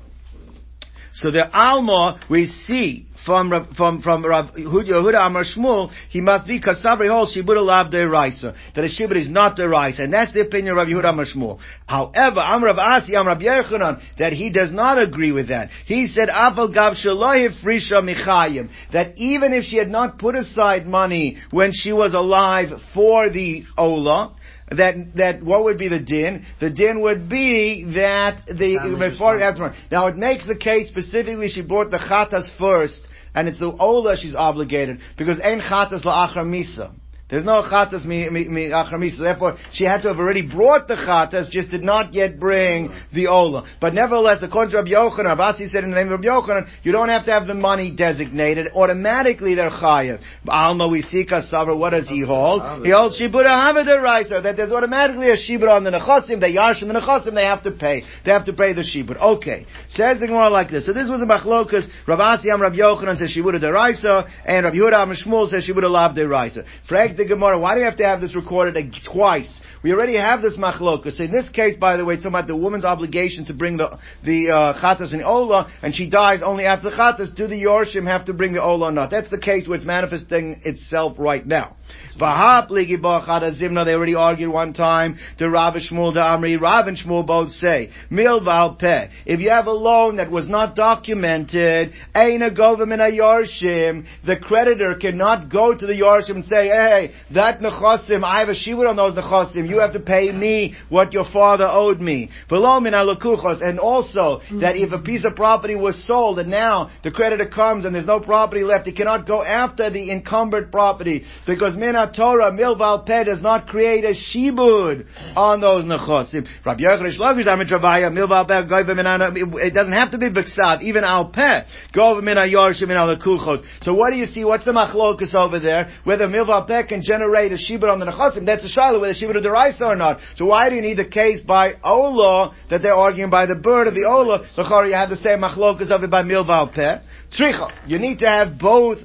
[1.21, 6.47] So the Alma we see from from from Rav Yehuda uh, Amar Shmuel, he must
[6.47, 8.55] be kasavri hol shibud lav deraisa.
[8.77, 11.25] That a shibud is not the deraisa, and that's the opinion of Rav Yehuda Amar
[11.25, 11.59] Shmuel.
[11.89, 15.71] However, Amar Rav Asi Amar Rav Yochanan that he does not agree with that.
[15.87, 21.39] He said Aval gav frisha michayim that even if she had not put aside money
[21.51, 24.37] when she was alive for the ola,
[24.71, 26.45] that that what would be the din?
[26.61, 29.75] The din would be that the before after.
[29.91, 33.01] Now it makes the case specifically she brought the chatas first,
[33.35, 36.95] and it's the ola she's obligated because ein chatas la'achar misa.
[37.31, 39.19] There's no chatas mi, mi, mi achamisa.
[39.19, 43.27] Therefore, she had to have already brought the chatas, just did not yet bring the
[43.27, 43.69] ola.
[43.83, 46.93] But nevertheless, according to Rabbi Yochanan, Abasi said in the name of Rabbi Yochanan, you
[46.93, 48.69] don't have to have the money designated.
[48.75, 50.23] Automatically, they're chayav.
[50.49, 51.79] Alma we see kasavar.
[51.79, 52.87] What does he hold?
[52.87, 56.41] He holds shibura havada riser that there's automatically a shibur on the nechasim.
[56.41, 57.35] They yarshim the nechasim.
[57.35, 58.05] They have to pay.
[58.25, 59.19] They have to pay the shibur.
[59.19, 60.87] Okay, says the Gemara like this.
[60.87, 61.87] So this was a machlokas.
[62.07, 65.91] Rabbi Asi Am Rabbi Yochanan says shibura deraisa, and Rabbi Yehuda Am Shmuel says shibura
[65.91, 66.65] lav deraisa.
[66.89, 69.61] Frag the Gemara, why do we have to have this recorded twice?
[69.83, 71.21] We already have this machlokas.
[71.21, 74.51] In this case, by the way, it's about the woman's obligation to bring the the
[74.51, 77.35] uh, chatas and ola, and she dies only after the chatas.
[77.35, 79.11] Do the yorshim have to bring the ola or not?
[79.11, 81.77] That's the case where it's manifesting itself right now.
[82.19, 85.19] They already argued one time.
[85.39, 89.09] The Rav Shmuel, the Amri, Rav and Shmuel both say, Milval Peh.
[89.25, 94.97] If you have a loan that was not documented, Aina Govim a Yarshim, the creditor
[95.01, 98.97] cannot go to the Yarshim and say, hey, that Nechosim, I have a Shivur on
[98.97, 102.31] those Nechosim, you have to pay me what your father owed me.
[102.51, 107.85] And also, that if a piece of property was sold and now the creditor comes
[107.85, 112.53] and there's no property left, he cannot go after the encumbered property because Mina Torah,
[112.53, 116.47] Milval Peh does not create a shibud on those nechosim.
[116.65, 121.31] Rabbi Yochanan Shlovish Damit Rabaya, Milval Peh, it doesn't have to be Biksav, even Al
[121.31, 123.65] Peh, Gov Min Ayorshim Min Al Kuchot.
[123.83, 124.45] So what do you see?
[124.45, 125.91] What's the machlokus over there?
[126.05, 129.43] Whether Milval Peh can generate a shibud on the nechosim, that's a shiloh, whether shibud
[129.43, 130.21] the or not.
[130.37, 133.87] So why do you need the case by Ola that they're arguing by the bird
[133.87, 134.47] of the Ola?
[134.55, 136.99] So, Chor, you have the same machlokus of it by Milval Peh.
[137.37, 138.99] Tricha, you need to have both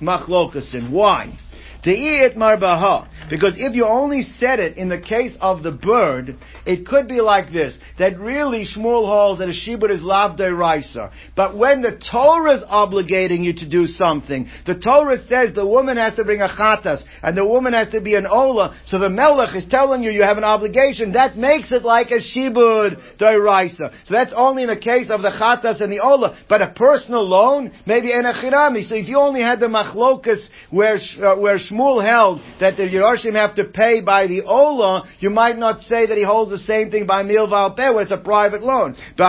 [0.00, 0.90] machlokus in.
[0.92, 1.38] Why?
[1.84, 3.08] Marbaha.
[3.30, 7.20] Because if you only said it in the case of the bird, it could be
[7.20, 11.12] like this, that really Shmuel holds that a shibud is lav raisa.
[11.36, 15.96] But when the Torah is obligating you to do something, the Torah says the woman
[15.96, 19.10] has to bring a chatas, and the woman has to be an ola, so the
[19.10, 23.92] melech is telling you you have an obligation, that makes it like a shibud raisa.
[24.04, 27.26] So that's only in the case of the chatas and the ola, but a personal
[27.26, 32.40] loan, maybe en So if you only had the machlokas where, uh, where Shmuel held
[32.60, 36.24] that the Yerushim have to pay by the Ola, you might not say that he
[36.24, 38.96] holds the same thing by Milval Peh, where it's a private loan.
[39.18, 39.22] Uh,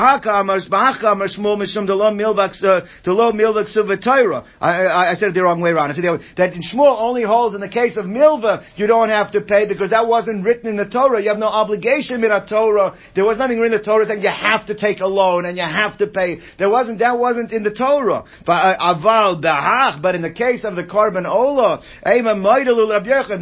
[4.59, 5.91] I, I said it the wrong way around.
[5.91, 6.03] I said
[6.37, 9.91] that Shmuel only holds in the case of Milva, you don't have to pay because
[9.91, 11.21] that wasn't written in the Torah.
[11.21, 12.97] You have no obligation in the Torah.
[13.15, 15.57] There was nothing written in the Torah saying you have to take a loan and
[15.57, 16.39] you have to pay.
[16.57, 18.23] There wasn't, that wasn't in the Torah.
[18.45, 21.81] But, uh, but in the case of the carbon Ola,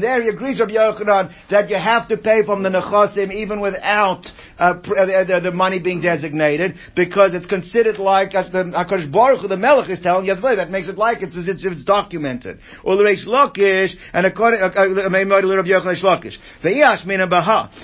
[0.02, 4.26] there he agrees Rabbi Yochanan that you have to pay from the nechasim even without
[4.58, 9.58] uh, the, the, money being designated because it's considered like as the Hakadosh Baruch the
[9.58, 12.60] Melech is telling you that makes it like it's it's, it's documented.
[12.84, 16.38] Ulreish Lakish and according uh, uh, Rabbi Yochanan Lakish.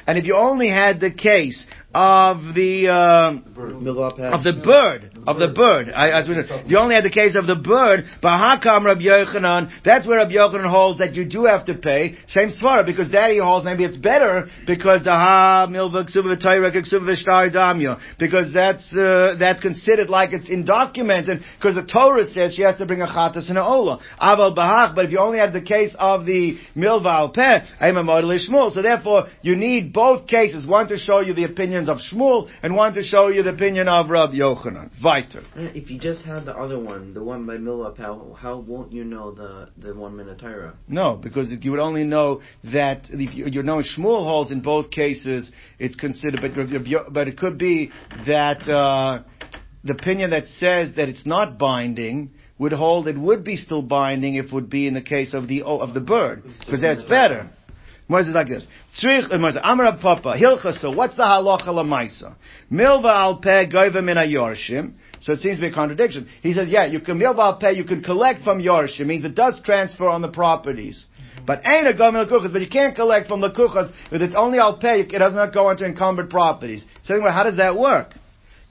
[0.07, 5.53] And if you only had the case of the uh, of the bird of the
[5.53, 5.89] bird.
[5.89, 8.05] I, I, you only had the case of the bird.
[8.21, 9.71] Bahakam Rabbi Yochanan.
[9.83, 12.15] That's where Rabbi Yochanan holds that you do have to pay.
[12.27, 16.03] Same svara because Daddy holds maybe it's better because the ha milva
[17.53, 22.77] damya because that's uh, that's considered like it's undocumented because the Torah says she has
[22.77, 23.99] to bring a chatas and a ola.
[24.21, 24.95] Aval bahak.
[24.95, 27.65] But if you only had the case of the milva al peh,
[28.73, 30.67] so therefore you need both cases.
[30.67, 33.53] One to show you the opinion opinions of Shmuel and want to show you the
[33.53, 34.91] opinion of Rabbi Yochanan.
[35.03, 35.43] Weiter.
[35.55, 39.03] If you just had the other one, the one by Milva, how, how won't you
[39.03, 40.75] know the, the one Minatira?
[40.87, 44.91] No, because you would only know that if you, you know Shmuel holds in both
[44.91, 47.91] cases, it's considered, but, but it could be
[48.25, 49.23] that uh,
[49.83, 54.35] the opinion that says that it's not binding would hold it would be still binding
[54.35, 57.49] if it would be in the case of the of the bird because that's better.
[58.07, 58.67] Gemara says like this.
[59.01, 62.35] Tzrich, uh, Amar Papa, Hilchasa, what's the halacha lamaisa?
[62.71, 64.93] Milva al peh goiva min yorshim.
[65.21, 66.27] So it seems to be a contradiction.
[66.41, 69.35] He says, yeah, you can milva al peh, you can collect from yorshim, means it
[69.35, 71.05] does transfer on the properties.
[71.45, 74.77] But ain't a gomen but you can't collect from the kuchas, if it's only al
[74.77, 76.85] peh, it does not go into encumbered properties.
[77.03, 78.13] So anyway, how does that work?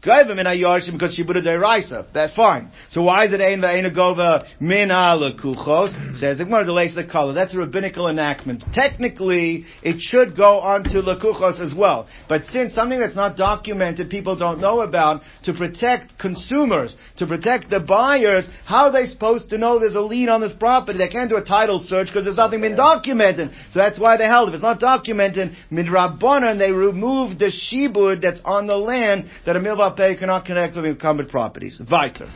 [0.04, 2.12] Gaiva min Yorshim because Shibuda deraisa.
[2.12, 2.72] That's fine.
[2.90, 6.16] So why is it ein ve'ena gova min kuchos?
[6.18, 7.34] Says the Gemara delays the color.
[7.34, 8.64] That's a rabbinical enactment.
[8.72, 12.08] Technically, it should go onto lekuchos as well.
[12.28, 17.70] But since something that's not documented, people don't know about, to protect consumers, to protect
[17.70, 20.98] the buyers, how are they supposed to know there's a lien on this property?
[20.98, 23.52] They can't do a title search because there's nothing been documented.
[23.70, 24.48] So that's why they held.
[24.48, 29.60] If it's not documented, midrabanan, they removed the shibud that's on the land that a
[29.60, 31.80] milva pay cannot connect with incumbent properties.
[31.90, 32.30] Weiter.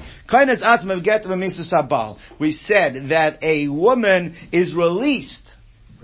[2.39, 5.53] We said that a woman is released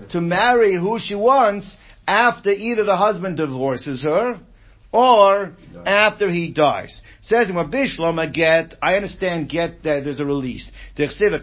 [0.09, 1.77] to marry who she wants
[2.07, 4.39] after either the husband divorces her
[4.93, 5.53] or
[5.85, 7.01] after he dies.
[7.23, 10.69] Says in Bishlom get, I understand get that there's a release.
[10.95, 11.35] It's a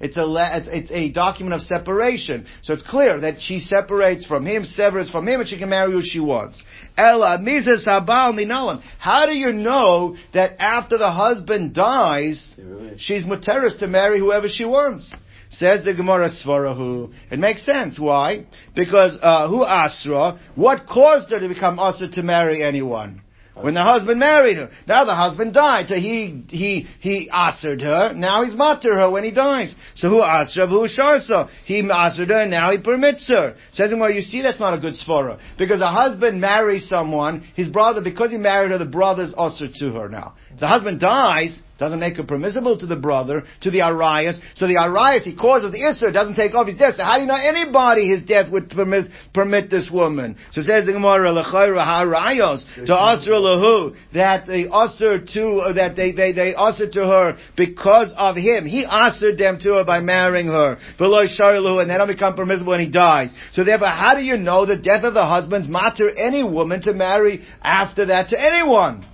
[0.00, 2.46] it's a it's a document of separation.
[2.62, 5.92] So it's clear that she separates from him, severs from him, and she can marry
[5.92, 6.60] who she wants.
[6.96, 12.56] Ella Mizes Habal How do you know that after the husband dies,
[12.96, 15.14] she's muteris to marry whoever she wants?
[15.50, 17.12] Says the Gemara Svarahu.
[17.30, 17.98] It makes sense.
[17.98, 18.46] Why?
[18.74, 20.38] Because uh, who Asra?
[20.54, 23.22] What caused her to become Asra to marry anyone?
[23.62, 24.70] when the husband married her.
[24.86, 28.12] Now the husband died, so he he he answered her.
[28.12, 29.74] Now he's matter her when he dies.
[29.96, 31.48] So who asher who sharsa?
[31.64, 33.56] He answered her, now he permits her.
[33.72, 37.46] Says him, well, you see, that's not a good svara because a husband marries someone,
[37.54, 40.34] his brother, because he married her, the brother's usher to her now.
[40.58, 44.40] The husband dies, doesn't make it permissible to the brother, to the Arias.
[44.54, 46.96] So the Arias, he causes the Isser, doesn't take off his death.
[46.96, 50.36] So how do you know anybody his death would permit, permit this woman?
[50.50, 55.94] So says the Gemara, L'chayra ha'arayos, to Asr lahu, that they usher to, uh, that
[55.94, 58.66] they, they, they usher to her because of him.
[58.66, 60.78] He ushered them to her by marrying her.
[60.98, 63.30] Below Sharilu, and they don't become permissible when he dies.
[63.52, 66.92] So therefore, how do you know the death of the husband's matter any woman to
[66.92, 69.06] marry after that to anyone?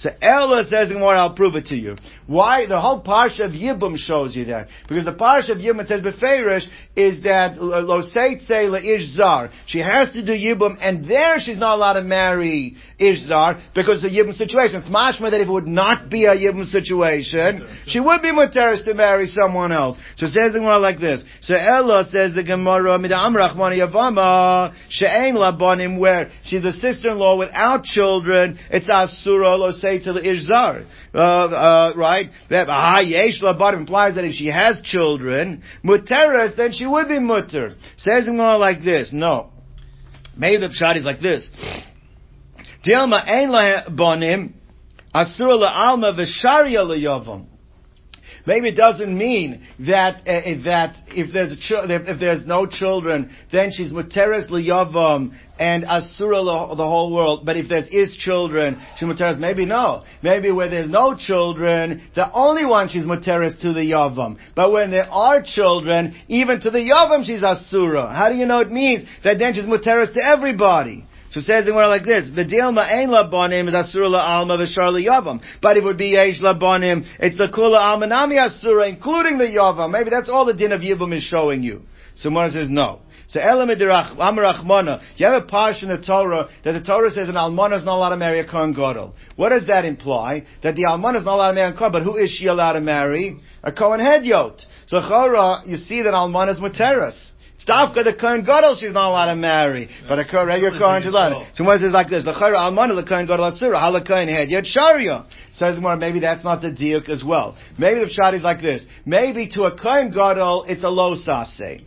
[0.00, 1.96] So Ella says in more, I'll prove it to you.
[2.26, 2.64] Why?
[2.66, 4.68] The whole parsha of Yibum shows you that.
[4.88, 9.50] Because the parsha of Yibum, says Beferish, is that Lo Seitze Ish Zar.
[9.66, 14.02] She has to do Yibum, and there she's not allowed to marry Ish Zar, because
[14.02, 14.80] of the Yibum situation.
[14.80, 18.82] It's mashma that if it would not be a Yibum situation, she would be Muteris
[18.86, 19.98] to marry someone else.
[20.16, 21.22] So it says Gemara like this.
[21.42, 27.84] So Ella says the Gemara, Midam Rachmani Yavama, She'en Labonim, where she's the sister-in-law without
[27.84, 32.30] children, it's Asura Lo say to the Ishzar, uh, uh, right?
[32.48, 32.68] That
[33.06, 37.74] Yesh Labar implies that if she has children, Muteras, then she would be mutter.
[37.96, 39.10] Says it more like this.
[39.12, 39.50] No.
[40.36, 41.48] Maybe the pshat is like this.
[42.86, 43.50] Dilma ein
[43.96, 44.52] bonim,
[45.14, 47.46] asur la'alma v'sharia le'yovam.
[48.46, 53.30] Maybe it doesn't mean that uh, that if there's a ch- if there's no children,
[53.52, 57.44] then she's muteres liyavam and asura lo- the whole world.
[57.44, 59.38] But if there is children, she's muteres.
[59.38, 60.04] Maybe no.
[60.22, 64.38] Maybe where there's no children, the only one she's muteres to the yavam.
[64.56, 68.12] But when there are children, even to the yavam she's asura.
[68.14, 71.04] How do you know it means that then she's muteres to everybody?
[71.30, 75.40] So says the word like this: V'dilma ein labonim is asura alma v'shar yavam.
[75.62, 77.06] But it would be yesh labonim.
[77.18, 79.90] It's the kula alma nami asura, including the yavam.
[79.90, 81.82] Maybe that's all the din of yibum is showing you.
[82.16, 83.00] So Mona says no.
[83.28, 87.78] So Amarachmana, you have a parsha in the Torah that the Torah says an almana
[87.78, 89.14] is not allowed to marry a kohen gadol.
[89.36, 90.46] What does that imply?
[90.64, 92.72] That the almana is not allowed to marry a kohen, but who is she allowed
[92.72, 93.38] to marry?
[93.62, 94.64] A kohen hedyot.
[94.88, 97.29] So Chora, you see that almana is muteras.
[97.66, 99.88] Stavka, the Kohen Gadol, she's not allowed to marry.
[100.08, 101.46] But a Kohen, regular Kohen, she's allowed.
[101.54, 102.24] So what is like this?
[102.24, 105.26] The Chayra Almana, the Kohen Gadol Asura, Hala Kohen Head, yet Sharia.
[105.52, 107.56] Says more, maybe that's not the diuk as well.
[107.78, 108.84] Maybe the shot is like this.
[109.04, 111.82] Maybe to a Kohen Gadol, it's a low sase.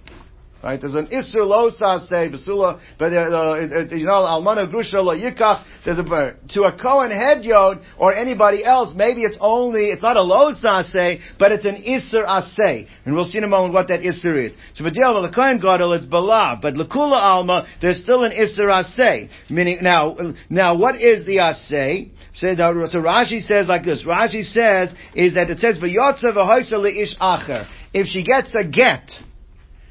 [0.64, 0.80] Right?
[0.80, 5.66] There's an Isser lo say Basula, but uh, uh, you know, Almana Grusha lo Yikach,
[5.84, 10.16] there's a, to a Kohen head yod, or anybody else, maybe it's only, it's not
[10.16, 12.88] a lo say, but it's an Isser Asay.
[13.04, 14.54] And we'll see in a moment what that Isser is.
[14.74, 18.70] So deal with the Kohen Gadol, it's Bala, but Lakula Alma, there's still an Isser
[18.70, 19.30] Asay.
[19.50, 20.16] Meaning, now,
[20.50, 22.10] now what is the Asay?
[22.36, 27.68] So, Rashi says like this, Rashi says, is that it says, V'yotza v'hoysa ish acher.
[27.94, 29.12] If she gets a get,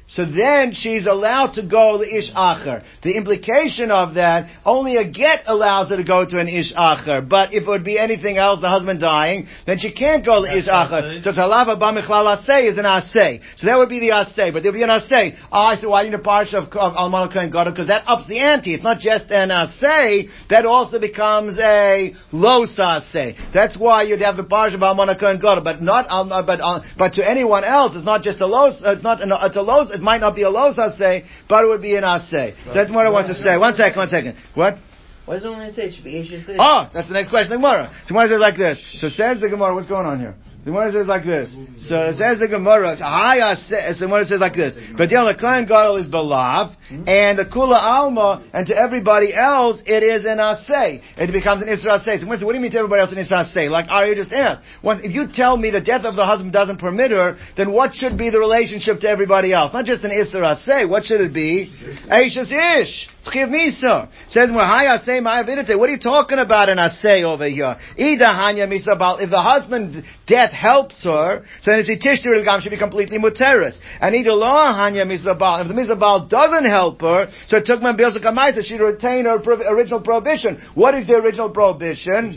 [0.07, 2.83] so then she's allowed to go to ish acher.
[3.03, 7.27] The implication of that, only a get allows her to go to an ish acher.
[7.27, 10.57] But if it would be anything else, the husband dying, then she can't go to
[10.57, 11.23] ish acher.
[11.23, 13.39] So talava b'michlal asay is an asay.
[13.55, 14.51] So that would be the asay.
[14.51, 15.35] But there'll be an asay.
[15.51, 17.71] Oh, I ah, said, why you need a parsha of, of Almanah and Gadol?
[17.71, 18.73] Because that ups the ante.
[18.73, 20.29] It's not just an asay.
[20.49, 23.35] That also becomes a los asay.
[23.53, 25.63] That's why you'd have the parsha of Almanah and Gadol.
[25.63, 26.07] But not,
[26.45, 26.59] but,
[26.97, 29.89] but to anyone else, it's not just a los, it's not, an, it's a los,
[29.93, 32.55] it might not be a los asay, but it would be an asay.
[32.65, 33.57] So that's what I want to say.
[33.57, 34.35] One second, one second.
[34.55, 34.77] What?
[35.25, 37.49] Why does it only say it should be Asian Oh, that's the next question.
[37.49, 37.93] The Gemara.
[38.07, 38.77] So why is it like this?
[38.99, 40.35] So says the Gemara, what's going on here?
[40.63, 41.49] The Gemara says like this.
[41.89, 42.95] So it says the Gemara.
[42.95, 44.77] The Gemara says like this.
[44.97, 50.03] But the Kohen Gadol is belav, and the Kula Alma, and to everybody else, it
[50.03, 51.01] is an asay.
[51.17, 52.21] It becomes an Isra asay.
[52.21, 53.69] So what do you mean to everybody else an Isra asay?
[53.69, 54.61] Like Arya just asked.
[54.81, 57.93] Once, if you tell me the death of the husband doesn't permit her, then what
[57.93, 59.73] should be the relationship to everybody else?
[59.73, 60.87] Not just an Isra asay.
[60.87, 61.73] What should it be?
[62.09, 62.51] Aishas
[62.83, 63.09] ish.
[63.31, 64.09] Chiv Misa.
[64.27, 65.77] Says Mahaya say Mayavidite.
[65.77, 67.77] What are you talking about in Asay over here?
[67.97, 69.97] Ida Hanya Misa If the husband's
[70.27, 73.77] death helps her, so then she Tishtir Gam should be completely muteris.
[74.01, 77.95] And Ida Lo Hanya Misa If the Misa doesn't help her, so it took my
[77.95, 79.37] bills to she'd retain her
[79.71, 80.61] original prohibition.
[80.73, 82.35] What is the original prohibition?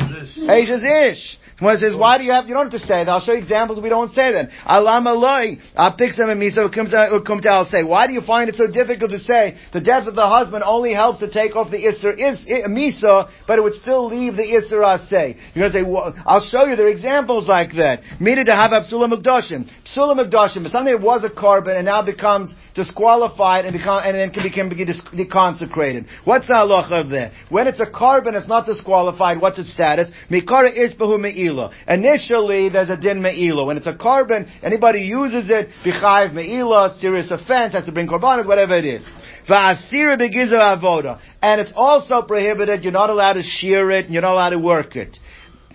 [0.48, 1.38] Asia's ish.
[1.58, 1.98] Gemara says, oh.
[1.98, 3.08] why do you have, you don't have to say that.
[3.08, 4.50] I'll show you examples we don't say that.
[4.66, 9.10] Alam aloi, apixam and misa ukumta, I'll say, why do you find it so difficult
[9.10, 12.44] to say the death of the husband only helps to take off the isser is,
[12.68, 15.36] misa, but it would still leave the isser say.
[15.54, 18.02] You're going to say, well, I'll show you there are examples like that.
[18.20, 19.68] Mida to have psula mukdashim.
[19.84, 24.14] Psula mukdashim, but something that was a korban and now becomes disqualified and become, and
[24.14, 26.06] then can become deconsecrated.
[26.24, 27.32] What's the halacha of that?
[27.48, 29.40] When it's a korban, it's not disqualified.
[29.40, 30.08] What's its status?
[30.30, 31.72] Mikara isbahu me'ila.
[31.88, 33.64] Initially, there's a din me'ila.
[33.64, 38.46] When it's a carbon, anybody uses it, bichayv me'ila, serious offense, has to bring korbanos,
[38.46, 39.02] whatever it is.
[39.48, 41.20] Va'asira begizar avoda.
[41.40, 44.58] And it's also prohibited, you're not allowed to shear it, and you're not allowed to
[44.58, 45.18] work it.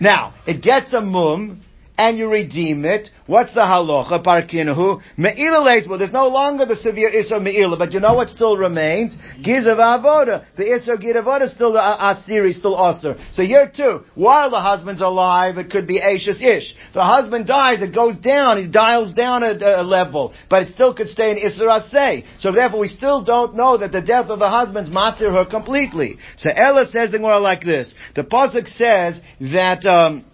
[0.00, 1.62] Now, it gets a mum,
[2.02, 4.24] and you redeem it, what's the halacha?
[4.24, 5.00] Parkinahu.
[5.16, 8.56] Me'ila leis, well, there's no longer the severe Isra Me'ila, but you know what still
[8.56, 9.16] remains?
[9.40, 10.44] Gizav Avoda.
[10.56, 13.16] The Isra Gid is still the Asiri, still Asr.
[13.34, 16.74] So here too, while the husband's alive, it could be Ashes Ish.
[16.92, 20.94] The husband dies, it goes down, it dials down a, a level, but it still
[20.94, 22.24] could stay in Isra Say.
[22.40, 26.18] So therefore we still don't know that the death of the husband's matir her completely.
[26.36, 27.94] So Ella says the more like this.
[28.16, 29.20] The Pasuk says
[29.52, 30.24] that, um,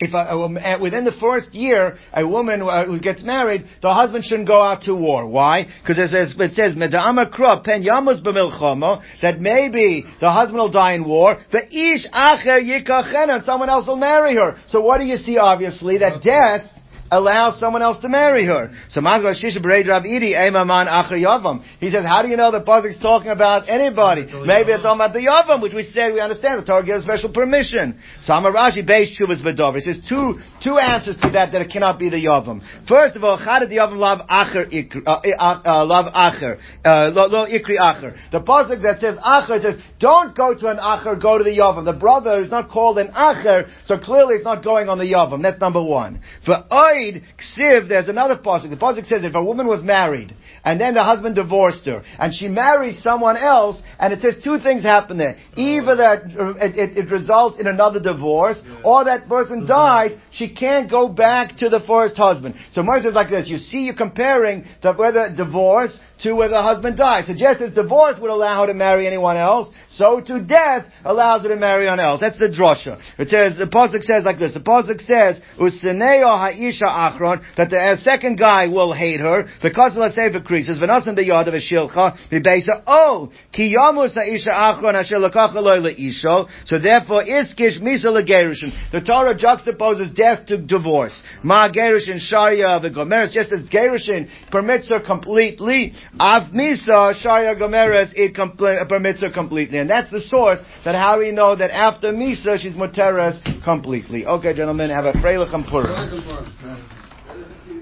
[0.00, 4.24] if a, a, within the first year a woman uh, who gets married, the husband
[4.24, 5.26] shouldn't go out to war.
[5.26, 5.68] Why?
[5.82, 8.22] Because it says it says pen yamus
[9.20, 11.36] that maybe the husband will die in war.
[11.52, 14.56] The ish acher yikachen and someone else will marry her.
[14.68, 15.36] So what do you see?
[15.36, 16.64] Obviously, that death
[17.10, 18.72] allows someone else to marry her.
[18.88, 21.62] So Mazbar Shisha Bereid Rav Idi Eimaman Acher Yavam.
[21.80, 24.26] He says, how do you know the Pasuk's talking about anybody?
[24.26, 26.62] Maybe it's talking about the Yavam, which we said we understand.
[26.62, 27.98] The Torah gives special permission.
[28.22, 29.76] So Amarashi Beish Chuvas V'Dover.
[29.76, 32.62] He says two, two answers to that that it cannot be the Yavam.
[32.86, 34.68] First of all, how did the Yavam love Acher,
[35.06, 38.16] uh, uh, uh, love Acher, uh, lo, Ikri Acher.
[38.30, 41.84] The Pasuk that says Acher says, don't go to an Acher, go to the Yavam.
[41.84, 45.42] The brother is not called an Acher, so clearly it's not going on the Yavam.
[45.42, 46.22] That's number one.
[46.44, 48.70] For Oy, married, ksiv, there's another pasuk.
[48.70, 50.34] The pasuk says if a woman was married
[50.64, 54.58] and then the husband divorced her and she marries someone else, and it says two
[54.58, 56.22] things happen there: either that
[56.60, 59.68] it, it, it results in another divorce, or that person mm-hmm.
[59.68, 62.54] dies, she can't go back to the first husband.
[62.72, 66.62] So Moses is like this: you see, you're comparing the, whether divorce to where the
[66.62, 67.26] husband dies.
[67.26, 71.42] So just as divorce would allow her to marry anyone else, so to death allows
[71.42, 72.20] her to marry anyone else.
[72.20, 73.00] That's the drosha.
[73.18, 77.96] It says, the Pasuk says like this, the Pasuk says, Usineo ha'isha achron, that the
[78.02, 82.82] second guy will hate her, the Kosala Sefer creases, Venasim the yad of shilcha, Bibesa,
[82.86, 88.72] oh, ki yamus ha'isha achron asher lakachaloi le'isho, so therefore iskish misa legerushin.
[88.92, 91.20] The Torah juxtaposes death to divorce.
[91.42, 98.34] Ma gerushin sharia v'gomeres, just as gerushin permits her completely, Av Misa Sharia Gomeres it
[98.34, 102.58] compl- permits her completely, and that's the source that how we know that after Misa
[102.58, 104.26] she's Moteres completely.
[104.26, 106.99] Okay, gentlemen, have a Freilich and Purim.